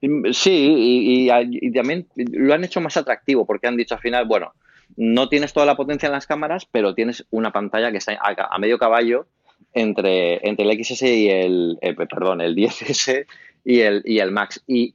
[0.00, 0.28] sí.
[0.32, 4.54] Sí, y, también lo han hecho más atractivo, porque han dicho al final, bueno,
[4.96, 8.58] no tienes toda la potencia en las cámaras, pero tienes una pantalla que está a,
[8.58, 9.26] medio caballo
[9.74, 13.26] entre, entre el XS y el, eh, perdón, el 10S
[13.66, 14.64] y el, y el Max.
[14.66, 14.94] Y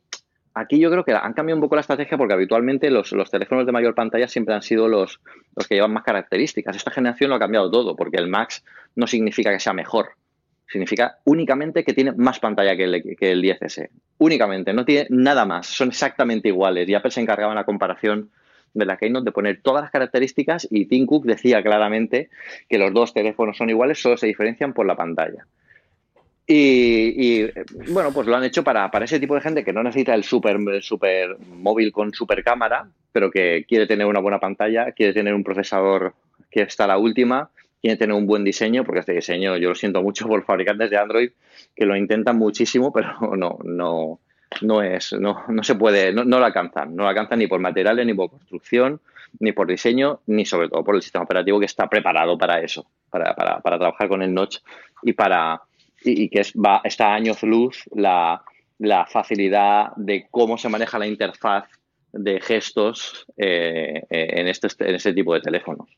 [0.53, 3.71] aquí yo creo que han cambiado un poco la estrategia porque habitualmente los, teléfonos de
[3.71, 5.19] mayor pantalla siempre han sido los,
[5.55, 6.75] los que llevan más características.
[6.75, 8.63] Esta generación lo ha cambiado todo porque el Max
[8.95, 10.11] no significa que sea mejor,
[10.67, 13.89] significa únicamente que tiene más pantalla que el, que el 10S.
[14.17, 16.87] Únicamente, no tiene nada más, son exactamente iguales.
[16.87, 18.29] Y Apple se encargaba en la comparación
[18.73, 22.29] de la Keynote de poner todas las características y Tim Cook decía claramente
[22.67, 25.45] que los dos teléfonos son iguales, solo se diferencian por la pantalla.
[26.51, 27.43] Y,
[27.91, 30.23] bueno, pues lo han hecho para, para, ese tipo de gente que no necesita el
[30.23, 35.35] super, super móvil con super cámara, pero que quiere tener una buena pantalla, quiere tener
[35.35, 36.15] un procesador
[36.49, 39.75] que está a la última, quiere tener un buen diseño, porque este diseño yo lo
[39.75, 41.29] siento mucho por fabricantes de Android
[41.75, 44.19] que lo intentan muchísimo, pero no, no,
[44.61, 47.59] no es, no, no se puede, no, no lo alcanzan, no lo alcanzan ni por
[47.59, 49.01] materiales, ni por construcción,
[49.39, 52.87] ni por diseño, ni sobre todo por el sistema operativo que está preparado para eso,
[53.11, 54.57] para, para, para trabajar con el notch
[55.03, 55.61] y para
[56.03, 58.41] y, que es, va, está a años luz la,
[59.09, 61.65] facilidad de cómo se maneja la interfaz
[62.11, 65.89] de gestos eh, en, este, en este tipo de teléfonos.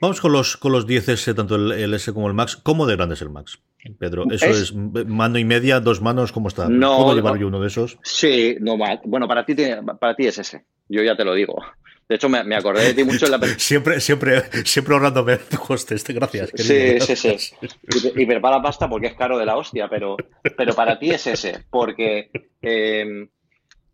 [0.00, 2.56] Vamos con los, con los 10S, tanto el, S como el Max.
[2.56, 3.58] ¿Cómo de grande es el Max?
[3.98, 6.30] Pedro, ¿eso es, mano y media, dos manos?
[6.30, 6.68] ¿Cómo está?
[6.68, 7.98] No, ¿Puedo llevar yo uno de esos?
[8.02, 9.56] Sí, no, bueno, para ti,
[9.98, 10.64] para ti es ese.
[10.88, 11.56] Yo ya te lo digo.
[12.08, 16.02] De hecho, me, acordé de ti mucho en la Siempre, siempre, siempre ahorrándome costes.
[16.04, 16.50] Gracias.
[16.54, 17.54] Sí, sí, sí.
[18.16, 20.16] Y, prepara pasta porque es caro de la hostia, pero,
[20.56, 21.64] pero para ti es ese.
[21.68, 22.30] Porque
[22.62, 23.28] em,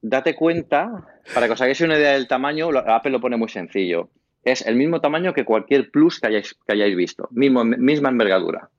[0.00, 4.10] date cuenta, para que os hagáis una idea del tamaño, Apple lo pone muy sencillo.
[4.44, 7.26] Es el mismo tamaño que cualquier Plus que hayáis, que hayáis visto.
[7.32, 8.70] Mismo, misma envergadura.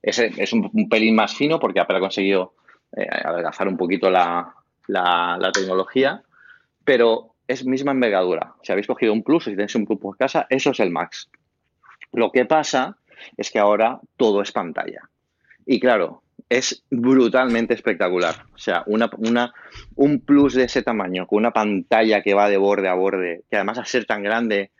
[0.00, 2.54] Es, es un, pelín más fino porque Apple ha conseguido
[2.96, 4.54] eh, adelgazar un poquito la,
[4.86, 6.22] la, la tecnología.
[6.84, 8.54] Pero es misma envergadura.
[8.62, 11.30] Si habéis cogido un Plus, si tenéis un Plus por casa, eso es el Max.
[12.12, 12.96] Lo que pasa
[13.36, 15.08] es que ahora todo es pantalla.
[15.64, 18.34] Y claro, es brutalmente espectacular.
[18.54, 19.52] O sea, una, una,
[19.96, 23.56] un Plus de ese tamaño, con una pantalla que va de borde a borde, que
[23.56, 24.70] además a ser tan grande,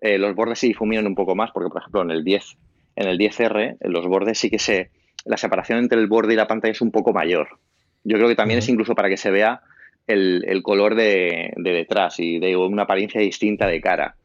[0.00, 2.56] eh, los bordes se difuminan un poco más, porque por ejemplo en el 10,
[2.96, 4.90] en el 10R, los bordes sí que se.
[5.24, 7.58] La separación entre el borde y la pantalla es un poco mayor.
[8.04, 9.60] Yo creo que también es incluso para que se vea
[10.06, 14.16] el, color de, detrás y de una apariencia distinta de cara.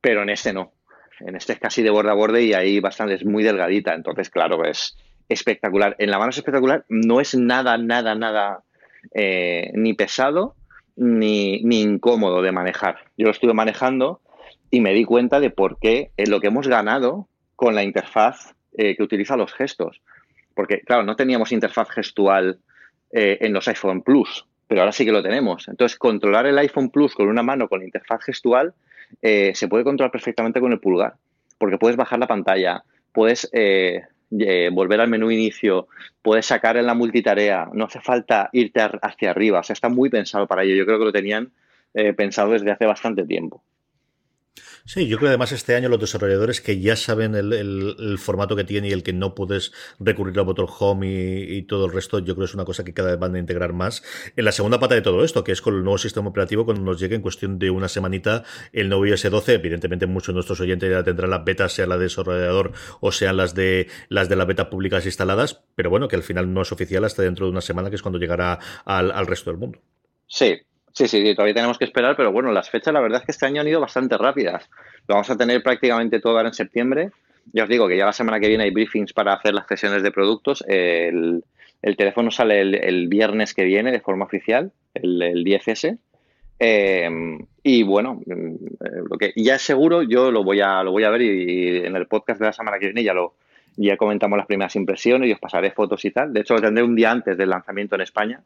[0.00, 0.72] Pero en este no.
[1.20, 3.94] En este es casi de borde a borde y ahí bastante es muy delgadita.
[3.94, 4.96] Entonces, claro, es
[5.28, 5.94] espectacular.
[5.98, 6.84] En la mano es espectacular.
[6.88, 8.64] No es nada, nada, nada
[9.14, 10.56] eh, ni pesado
[10.96, 12.98] ni, incómodo de manejar.
[13.16, 14.20] Yo lo estuve manejando
[14.70, 18.54] y me di cuenta de por qué es lo que hemos ganado con la interfaz
[18.76, 20.00] eh, que utiliza los gestos.
[20.54, 22.58] Porque, claro, no teníamos interfaz gestual
[23.12, 25.68] eh, en los iPhone Plus pero ahora sí que lo tenemos.
[25.68, 28.72] Entonces, controlar el iPhone Plus con una mano con interfaz gestual
[29.20, 31.12] eh, se puede controlar perfectamente con el pulgar,
[31.58, 32.82] porque puedes bajar la pantalla,
[33.12, 35.88] puedes eh, eh, volver al menú inicio,
[36.22, 40.08] puedes sacar en la multitarea, no hace falta irte hacia arriba, o sea, está muy
[40.08, 40.74] pensado para ello.
[40.74, 41.52] Yo creo que lo tenían
[42.16, 43.62] pensado desde hace bastante tiempo.
[44.84, 48.64] Sí, yo creo que además este año los desarrolladores que ya saben el, formato que
[48.64, 52.34] tiene y el que no puedes recurrir al botón home y, todo el resto, yo
[52.34, 54.02] creo que es una cosa que cada vez van a integrar más.
[54.36, 56.82] En la segunda pata de todo esto, que es con el nuevo sistema operativo, cuando
[56.82, 60.60] nos llegue en cuestión de una semanita el nuevo iOS 12, evidentemente muchos de nuestros
[60.60, 64.36] oyentes ya tendrán las betas, sea la de desarrollador o sean las de las de
[64.36, 67.52] la beta públicas instaladas, pero bueno, que al final no es oficial hasta dentro de
[67.52, 69.78] una semana, que es cuando llegará al, al resto del mundo.
[70.26, 70.60] Sí,
[70.92, 73.46] Sí, sí, todavía tenemos que esperar, pero bueno, las fechas la verdad es que este
[73.46, 74.68] año han ido bastante rápidas.
[75.08, 77.10] Lo vamos a tener prácticamente todo ahora en septiembre.
[77.52, 80.02] Ya os digo que ya la semana que viene hay briefings para hacer las sesiones
[80.02, 80.62] de productos.
[80.68, 81.42] El,
[81.96, 85.98] teléfono sale el, viernes que viene de forma oficial, el, el 10S.
[86.58, 88.54] Em, y bueno, mm,
[89.10, 91.96] lo que ya es seguro, yo lo voy a, lo voy a ver y, en
[91.96, 93.34] el podcast de la semana que viene ya lo
[93.76, 96.32] ya comentamos las primeras impresiones y os pasaré fotos y tal.
[96.32, 98.42] De hecho, lo tendré un día antes del lanzamiento en España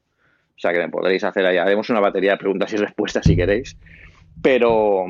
[0.57, 3.37] o sea que me podréis hacer ahí, haremos una batería de preguntas y respuestas si
[3.37, 3.77] queréis.
[4.43, 5.05] Pero,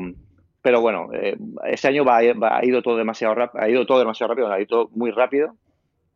[0.61, 4.51] pero bueno, eh, este año ha ido todo demasiado rápido, ha ido todo demasiado rápido,
[4.51, 5.55] ha ido muy rápido.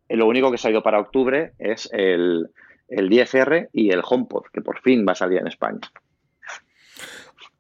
[0.09, 2.49] Eh, lo único que se ha ido para octubre es el,
[2.89, 5.79] el 10R y el HomePod, que por fin va a salir en España.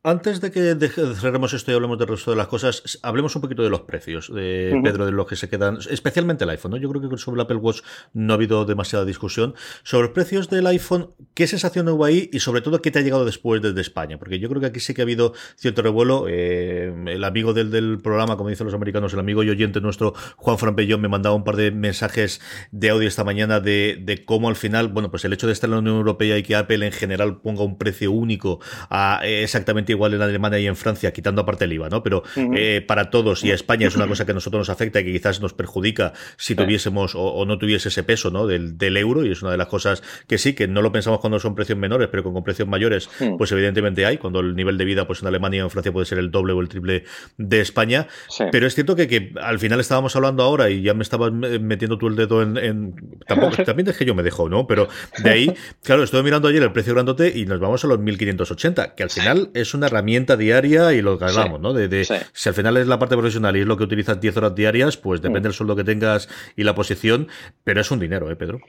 [0.03, 0.75] Antes de que
[1.13, 4.33] cerremos esto y hablemos del resto de las cosas, hablemos un poquito de los precios,
[4.33, 6.71] de Pedro, de los que se quedan, especialmente el iPhone.
[6.71, 6.77] ¿no?
[6.77, 9.53] Yo creo que sobre el Apple Watch no ha habido demasiada discusión.
[9.83, 12.31] Sobre los precios del iPhone, ¿qué sensación hubo ahí?
[12.33, 14.17] Y sobre todo, ¿qué te ha llegado después desde España?
[14.17, 16.25] Porque yo creo que aquí sí que ha habido cierto revuelo.
[16.27, 20.57] Eh, el amigo del, programa, como dicen los americanos, el amigo y oyente nuestro, Juan
[20.57, 24.87] Frampellón, me mandaba un par de mensajes de audio esta mañana de, cómo al final,
[24.87, 27.39] bueno, pues el hecho de estar en la Unión Europea y que Apple en general
[27.39, 28.59] ponga un precio único
[28.89, 32.03] a exactamente igual en Alemania y en Francia, quitando aparte el IVA, ¿no?
[32.03, 34.99] Pero eh, para todos y a España es una cosa que a nosotros nos afecta
[34.99, 38.47] y que quizás nos perjudica si tuviésemos o, no tuviese ese peso, ¿no?
[38.47, 41.19] Del, del, euro y es una de las cosas que sí, que no lo pensamos
[41.19, 44.85] cuando son precios menores, pero con, precios mayores, pues evidentemente hay, cuando el nivel de
[44.85, 47.03] vida pues en Alemania o en Francia puede ser el doble o el triple
[47.37, 48.07] de España.
[48.51, 51.97] Pero es cierto que, que, al final estábamos hablando ahora y ya me estabas metiendo
[51.97, 52.95] tú el dedo en...
[53.27, 54.67] Tampoco, también es que yo me dejo, ¿no?
[54.67, 54.87] Pero
[55.23, 58.95] de ahí, claro, estuve mirando ayer el precio grandote y nos vamos a los 1580,
[58.95, 61.73] que al final es una herramienta diaria y lo que hablamos, ¿no?
[61.73, 64.55] De, Si al final es la parte profesional y es lo que utilizas 10 horas
[64.55, 65.43] diarias, pues depende mm.
[65.43, 67.27] del sueldo que tengas y la posición,
[67.63, 68.61] pero es un dinero, ¿eh, Pedro?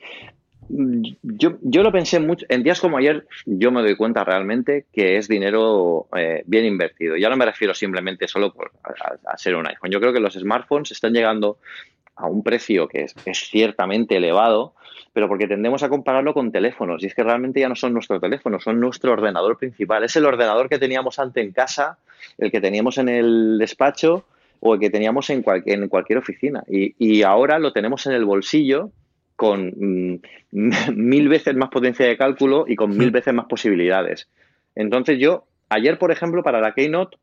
[0.69, 2.47] Yo, yo, lo pensé mucho.
[2.49, 7.17] En días como ayer, yo me doy cuenta realmente que es dinero eh, bien invertido.
[7.17, 9.91] Ya no me refiero simplemente solo por, a, ser un iPhone.
[9.91, 11.59] Yo creo que los smartphones están llegando
[12.17, 13.15] a un precio que es,
[13.51, 14.75] ciertamente elevado,
[15.13, 17.03] pero porque tendemos a compararlo con teléfonos.
[17.03, 20.05] Y es que realmente ya no son nuestros teléfonos, son nuestro ordenador principal.
[20.05, 21.99] Es el ordenador que teníamos antes en casa,
[22.39, 24.25] el que teníamos en el despacho
[24.61, 26.63] o el que teníamos en, en cualquier oficina.
[26.69, 28.91] Y, y ahora lo tenemos en el bolsillo
[29.37, 30.21] con mm,
[30.95, 33.13] mil veces más potencia de cálculo y con mil hmm.
[33.13, 34.29] veces más posibilidades.
[34.75, 37.17] Entonces yo, ayer por ejemplo, para la Keynote,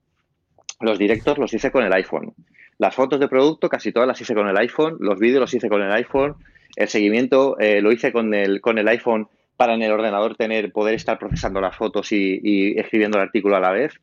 [0.82, 2.34] los directos los hice con el iPhone.
[2.80, 5.68] Las fotos de producto casi todas las hice con el iPhone, los vídeos los hice
[5.68, 6.36] con el iPhone,
[6.78, 10.72] el seguimiento eh, lo hice con el, con el iPhone para en el ordenador tener,
[10.72, 14.00] poder estar procesando las fotos y, escribiendo el artículo a la vez.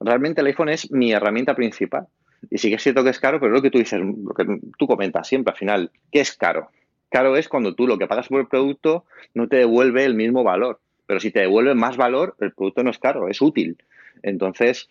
[0.00, 2.06] Realmente el iPhone es mi herramienta principal.
[2.50, 4.46] Y sí que es cierto que es caro, pero lo que tú dices, lo que
[4.78, 6.70] tú comentas siempre al final, ¿qué es caro?
[7.10, 10.42] Caro es cuando tú lo que pagas por el producto no te devuelve el mismo
[10.42, 10.80] valor.
[11.06, 13.76] Pero si te devuelve más valor, el producto no es caro, es útil.
[14.22, 14.88] Entonces,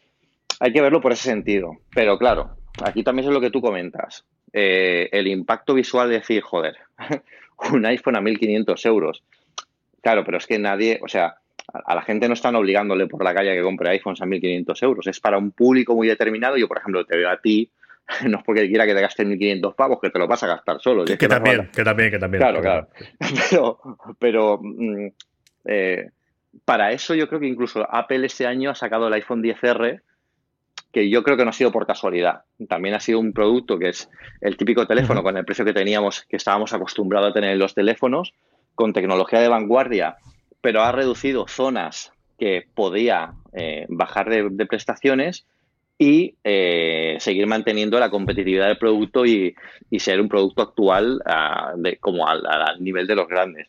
[0.60, 1.78] hay que verlo por ese sentido.
[1.96, 4.26] Pero claro, aquí también es lo que tú comentas.
[4.54, 6.78] Eh, el impacto visual de decir, joder,
[7.72, 9.24] un iPhone a 1.500 euros.
[10.02, 11.36] Claro, pero es que nadie, o sea,
[11.74, 14.84] a la gente no están obligándole por la calle a que compre iPhones a 1.500
[14.84, 15.08] euros.
[15.08, 16.58] Es para un público muy determinado.
[16.58, 17.70] Yo, por ejemplo, te veo a ti
[18.28, 20.80] no es porque quiera que te gastes 1.500 pavos, que te lo vas a gastar
[20.80, 21.06] solo.
[21.06, 22.42] Que, también, que también, que también.
[22.42, 22.88] Claro, claro.
[23.50, 23.80] Pero,
[24.20, 25.08] pero mm,
[25.66, 26.10] eh,
[26.64, 30.02] para eso yo creo que incluso Apple este año ha sacado el iPhone 10R,
[30.96, 32.44] que yo creo que no ha sido por casualidad.
[32.70, 36.24] También ha sido un producto que es el típico teléfono con el precio que teníamos,
[36.24, 38.34] que estábamos acostumbrados a tener en los teléfonos,
[38.76, 40.16] con tecnología de vanguardia,
[40.62, 45.46] pero ha reducido zonas que podía eh, bajar de prestaciones
[45.98, 49.56] y eh, seguir manteniendo la competitividad del producto y,
[49.98, 52.42] ser un producto actual ah, de, como al,
[52.80, 53.68] nivel de los grandes.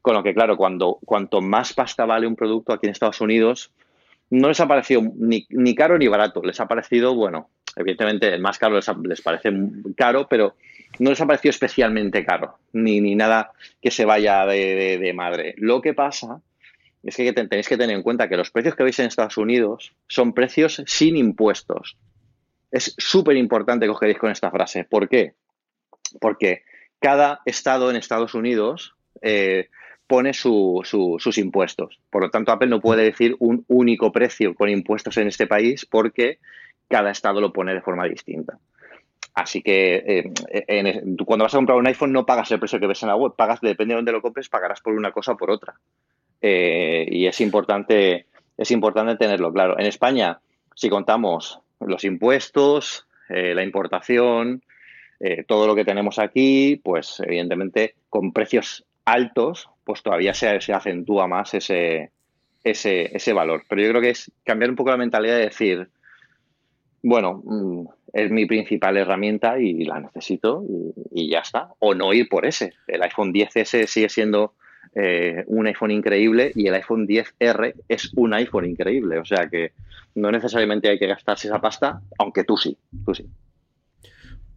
[0.00, 3.72] Con lo que, claro, cuando cuanto más pasta vale un producto aquí en Estados Unidos,
[4.34, 6.42] no les ha parecido ni, ni caro ni barato.
[6.42, 9.52] Les ha parecido, bueno, evidentemente el más caro les, parece
[9.96, 10.56] caro, pero
[10.98, 15.54] no les ha parecido especialmente caro, ni, ni nada que se vaya de, de madre.
[15.58, 16.40] Lo que pasa
[17.02, 19.94] es que tenéis que tener en cuenta que los precios que veis en Estados Unidos
[20.08, 21.96] son precios sin impuestos.
[22.70, 24.84] Es súper importante que os quedéis con esta frase.
[24.84, 25.34] ¿Por qué?
[26.20, 26.62] Porque
[26.98, 29.68] cada estado en Estados Unidos eh,
[30.14, 31.98] pone sus impuestos.
[32.08, 35.86] Por lo tanto, Apple no puede decir un único precio con impuestos en este país
[35.86, 36.38] porque
[36.86, 38.56] cada estado lo pone de forma distinta.
[39.34, 43.02] Así que eh, cuando vas a comprar un iPhone no pagas el precio que ves
[43.02, 45.50] en la web, pagas, depende de dónde lo compres, pagarás por una cosa o por
[45.50, 45.74] otra.
[46.40, 49.76] Eh, y es importante, es importante tenerlo claro.
[49.80, 50.38] En España,
[50.76, 54.62] si contamos los impuestos, eh, la importación,
[55.18, 61.26] eh, todo lo que tenemos aquí, pues evidentemente con precios altos, pues todavía se, acentúa
[61.26, 62.10] más ese,
[62.62, 63.64] ese, ese, valor.
[63.68, 65.88] Pero yo creo que es cambiar un poco la mentalidad de decir,
[67.02, 71.68] bueno, mm, es mi principal herramienta y la necesito y, y, ya está.
[71.80, 72.72] O no ir por ese.
[72.86, 74.54] El iPhone 10S sigue siendo
[74.94, 79.18] eh, un iPhone increíble y el iPhone 10R es un iPhone increíble.
[79.18, 79.72] O sea que
[80.14, 83.26] no necesariamente hay que gastarse esa pasta, aunque tú sí, tú sí.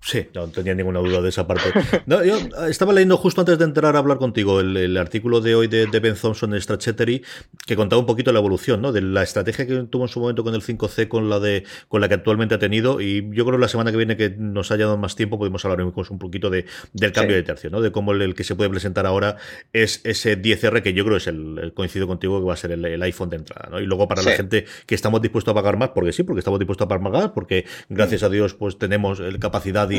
[0.01, 1.71] Sí, no tenía ninguna duda de esa parte.
[2.05, 5.67] No, yo estaba leyendo justo antes de entrar a hablar contigo el, artículo de hoy
[5.67, 7.23] de, Ben Thompson de Stratechery
[7.65, 8.91] que contaba un poquito la evolución, ¿no?
[8.91, 11.99] De la estrategia que tuvo en su momento con el 5C, con la de con
[11.99, 13.01] la que actualmente ha tenido.
[13.01, 15.65] Y yo creo que la semana que viene que nos haya dado más tiempo podemos
[15.65, 17.81] hablar un poquito de, del cambio de tercio, ¿no?
[17.81, 19.37] De cómo el, que se puede presentar ahora
[19.73, 23.03] es ese 10R que yo creo es el, coincido contigo que va a ser el,
[23.03, 23.79] iPhone de entrada, ¿no?
[23.81, 26.59] Y luego para la gente que estamos dispuestos a pagar más, porque sí, porque estamos
[26.59, 29.96] dispuestos a pagar más, porque gracias a Dios pues tenemos capacidad y,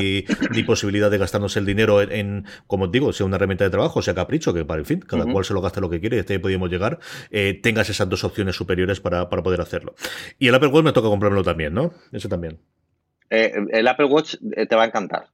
[0.66, 4.52] posibilidad de gastarnos el dinero en, como digo, sea una herramienta de trabajo, sea capricho,
[4.52, 6.38] que para el fin, cada cual se lo gaste lo que quiere y hasta ahí
[6.38, 6.98] podríamos llegar,
[7.30, 9.94] eh, tengas esas dos opciones superiores para, poder hacerlo.
[10.38, 11.92] Y el Apple Watch me toca comprármelo también, ¿no?
[12.12, 12.58] Ese también.
[13.30, 15.28] Eh, el Apple Watch eh, te va a encantar.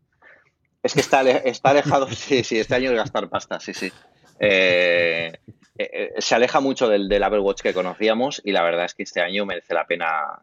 [0.83, 3.91] Es que está, está alejado, sí, sí, este año de gastar pasta, sí, sí.
[4.39, 5.33] Eh,
[5.77, 9.03] eh, se aleja mucho del, del, Apple Watch que conocíamos y la verdad es que
[9.03, 10.41] este año merece la pena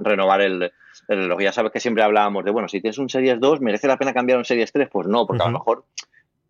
[0.00, 0.72] renovar el,
[1.08, 1.40] reloj.
[1.40, 4.12] Ya sabes que siempre hablábamos de, bueno, si tienes un Series 2, ¿merece la pena
[4.14, 4.88] cambiar un Series 3?
[4.90, 5.84] Pues no, porque a lo mejor...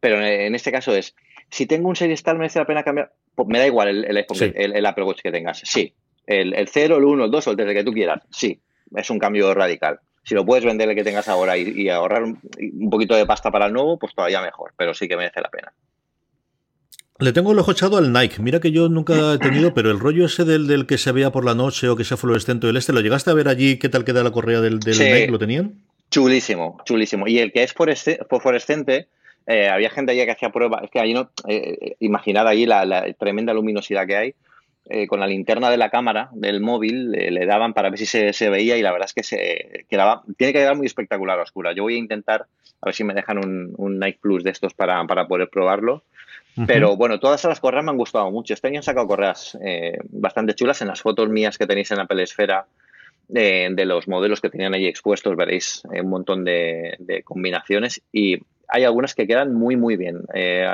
[0.01, 1.15] Pero en este caso es,
[1.51, 3.13] si tengo un Series tal, ¿merece la pena cambiar?
[3.35, 5.61] Pues me da igual el, el, Apple Watch que tengas.
[5.65, 5.95] Sí.
[6.27, 8.23] El, el 0, el 1, el 2 o el 3, el que tú quieras.
[8.31, 8.61] Sí.
[8.95, 10.01] Es un cambio radical.
[10.23, 12.41] Si lo puedes vender el que tengas ahora y, ahorrar un,
[12.91, 14.73] poquito de pasta para el nuevo, pues todavía mejor.
[14.77, 15.73] Pero sí que merece la pena.
[17.21, 18.41] Le tengo el ojo echado al Nike.
[18.41, 21.31] Mira que yo nunca he tenido, pero el rollo ese del, del que se veía
[21.31, 23.79] por la noche o que sea fluorescente del este, ¿lo llegaste a ver allí?
[23.79, 25.29] ¿Qué tal queda la correa del, del Nike?
[25.31, 25.75] ¿Lo tenían?
[26.11, 27.29] Chulísimo, chulísimo.
[27.29, 29.09] Y el que es fluorescente,
[29.47, 30.85] eh, había gente allí que hacía pruebas.
[30.85, 34.35] Es que ahí no, eh, eh, imaginad allí la, tremenda luminosidad que hay.
[35.07, 38.77] con la linterna de la cámara del móvil le daban para ver si se, veía
[38.77, 41.73] y la verdad es que se quedaba, tiene que quedar muy espectacular a oscura.
[41.75, 42.47] Yo voy a intentar
[42.81, 46.03] a ver si me dejan un, un Nike Plus de estos para, para poder probarlo.
[46.67, 48.55] Pero bueno, todas las correas me han gustado mucho.
[48.55, 49.59] Este año han sacado correas
[50.11, 50.83] bastante chulas.
[50.83, 52.67] En las fotos mías que tenéis en la pelesfera
[53.31, 58.39] de los modelos que tenían allí expuestos veréis un montón de, combinaciones y
[58.69, 60.23] hay algunas que quedan muy, muy bien.
[60.35, 60.67] Eh,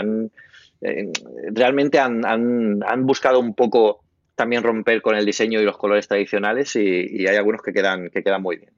[0.83, 1.13] eh,
[1.53, 4.03] realmente han, buscado un poco
[4.35, 8.23] también romper con el diseño y los colores tradicionales y, hay algunos que quedan, que
[8.23, 8.71] quedan muy bien.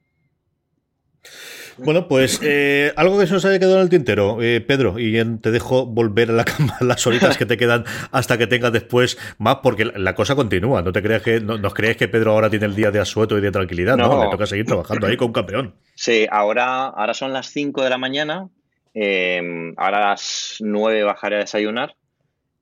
[1.77, 5.51] Bueno, pues eh, algo que se nos haya quedado en el tintero, Pedro, y te
[5.51, 9.57] dejo volver a la cama las horitas que te quedan hasta que tengas después más,
[9.63, 10.81] porque la cosa continúa.
[10.81, 13.37] No te creas que no, nos crees que Pedro ahora tiene el día de asueto
[13.37, 15.75] y de tranquilidad, no, no le toca seguir trabajando ahí con un campeón.
[15.95, 18.49] Sí, ahora, ahora son las 5 de la mañana,
[18.93, 21.95] Em, ahora a las 9 bajaré a desayunar.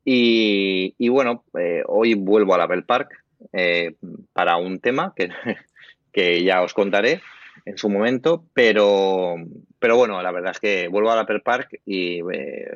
[0.05, 3.10] Y, bueno, eh, hoy vuelvo al Apple Park
[3.51, 3.95] eh,
[4.34, 5.30] para un tema que,
[6.14, 7.22] que, ya os contaré
[7.68, 9.36] en su momento, pero,
[9.78, 12.72] pero bueno, la verdad es que vuelvo al Apple Park y eh,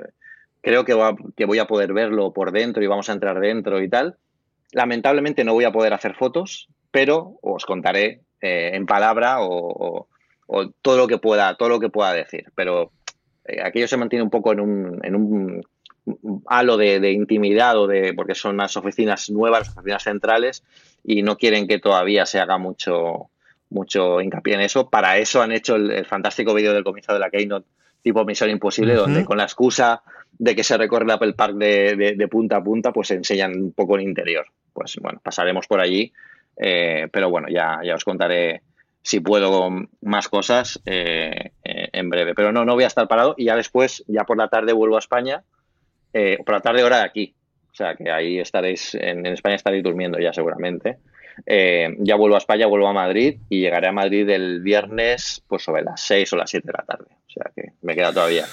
[0.60, 0.94] creo que,
[1.46, 4.18] voy a poder verlo por dentro y vamos a entrar dentro y tal.
[4.74, 10.08] Lamentablemente no voy a poder hacer fotos, pero os contaré en palabra o,
[10.82, 12.52] todo lo que pueda, todo lo que pueda decir.
[12.56, 12.92] Pero
[13.46, 15.64] eh, aquello se mantiene un poco en un, en un
[16.48, 20.64] halo de, intimidad o de porque son las oficinas nuevas, las oficinas centrales
[21.02, 23.30] y no quieren que todavía se haga mucho
[23.72, 24.90] mucho hincapié en eso.
[24.90, 27.68] Para eso han hecho el, fantástico vídeo del comienzo de la Keynote
[28.04, 30.02] tipo Misión Imposible, donde con la excusa
[30.32, 33.96] de que se recorre el Apple Park de, punta a punta, pues enseñan un poco
[33.96, 34.46] el interior.
[34.74, 36.12] Pues bueno, pasaremos por allí,
[36.58, 38.64] eh, pero bueno, ya, ya os contaré
[39.04, 39.70] si puedo
[40.02, 42.36] más cosas eh, eh, en breve.
[42.36, 44.96] Pero no, no voy a estar parado y ya después, ya por la tarde vuelvo
[44.96, 45.44] a España,
[46.14, 47.36] eh, por la tarde hora de aquí.
[47.72, 50.98] O sea que ahí estaréis, en, España estaréis durmiendo ya seguramente.
[51.46, 55.84] Ya vuelvo a España, vuelvo a Madrid y llegaré a Madrid el viernes pues sobre
[55.84, 57.08] las 6 o las 7 de la tarde.
[57.28, 58.46] O sea que me queda todavía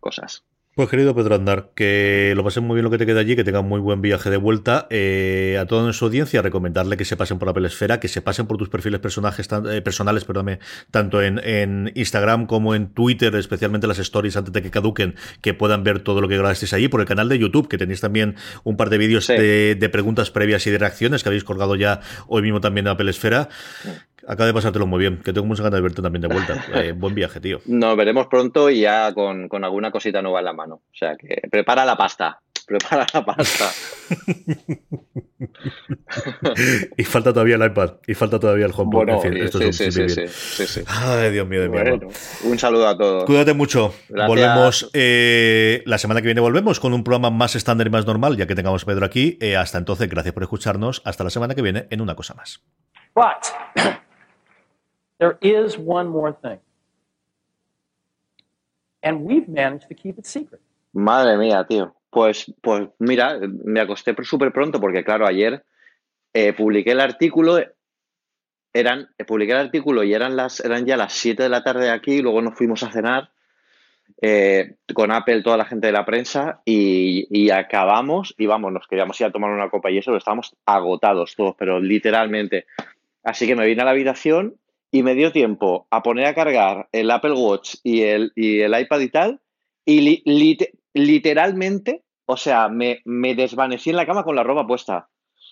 [0.00, 0.44] cosas.
[0.76, 3.44] Pues querido Pedro Andar, que lo pasen muy bien lo que te queda allí, que
[3.44, 4.86] tengan muy buen viaje de vuelta.
[4.90, 8.46] Eh, a toda nuestra audiencia, recomendarle que se pasen por la Pelesfera, que se pasen
[8.46, 10.58] por tus perfiles personajes, eh, personales, perdóname,
[10.90, 15.82] tanto en, Instagram como en Twitter, especialmente las stories antes de que caduquen, que puedan
[15.82, 18.76] ver todo lo que grabasteis allí, por el canal de YouTube, que tenéis también un
[18.76, 22.60] par de vídeos de, preguntas previas y de reacciones que habéis colgado ya hoy mismo
[22.60, 23.48] también en la Pelesfera.
[24.26, 26.64] Acaba de pasártelo muy bien, que tengo mucha ganas de verte también de vuelta.
[26.76, 27.60] Eh, buen viaje, tío.
[27.66, 30.74] Nos veremos pronto y ya con, alguna cosita nueva en la mano.
[30.74, 32.40] O sea que prepara la pasta.
[32.66, 33.70] Prepara la pasta.
[36.96, 37.94] y falta todavía el iPad.
[38.06, 39.08] Y falta todavía el HomePod.
[39.08, 42.08] en fin, esto sí, sí, sí, sí, Ay, Dios mío, Dios mío.
[42.42, 43.24] un saludo a todos.
[43.24, 43.94] Cuídate mucho.
[44.08, 46.40] Volvemos eh, la semana que viene.
[46.40, 49.38] Volvemos con un programa más estándar y más normal, ya que tengamos a Pedro aquí.
[49.40, 51.02] Eh, hasta entonces, gracias por escucharnos.
[51.04, 52.64] Hasta la semana que viene en una cosa más.
[55.18, 56.58] There is one more thing.
[59.02, 60.60] And we've managed to keep it secret.
[60.92, 61.94] Madre mía, tío.
[62.10, 65.64] Pues, pues mira, me acosté súper pronto porque, claro, ayer
[66.32, 67.58] eh, publiqué el artículo,
[68.72, 71.90] eran, eh, publiqué el artículo y eran, las, eran ya las 7 de la tarde
[71.90, 73.30] aquí, luego nos fuimos a cenar
[74.22, 78.86] eh, con Apple, toda la gente de la prensa, y, y, acabamos, y vamos, nos
[78.86, 82.66] queríamos ir a tomar una copa y eso, estábamos agotados todos, pero literalmente.
[83.22, 84.56] Así que me vine a la habitación
[84.96, 88.80] y me dio tiempo a poner a cargar el Apple Watch y el, y el
[88.80, 89.40] iPad y tal,
[89.84, 90.56] y
[90.94, 95.10] literalmente, o sea, me, me, desvanecí en la cama con la ropa puesta.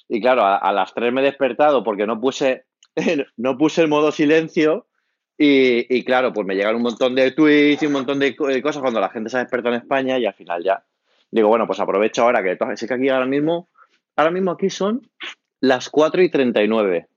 [0.08, 2.64] Y claro, a, las tres me he despertado porque no puse,
[3.36, 4.86] no puse el modo silencio.
[5.36, 8.80] Y, y, claro, pues me llegan un montón de tweets y un montón de cosas
[8.80, 10.82] cuando la gente se ha despertado en España y al final ya.
[11.30, 13.68] Digo, bueno, pues aprovecho ahora que, sí que aquí ahora mismo,
[14.16, 15.02] ahora mismo aquí son
[15.60, 17.08] las 4 y 39.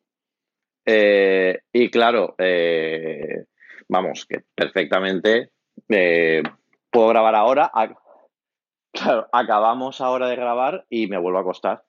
[0.89, 3.43] Eh, y claro, eh,
[3.89, 5.51] vamos, que perfectamente
[5.89, 6.41] eh,
[6.89, 7.69] puedo grabar ahora.
[8.93, 11.83] claro, acabamos ahora de grabar y me vuelvo a acostar.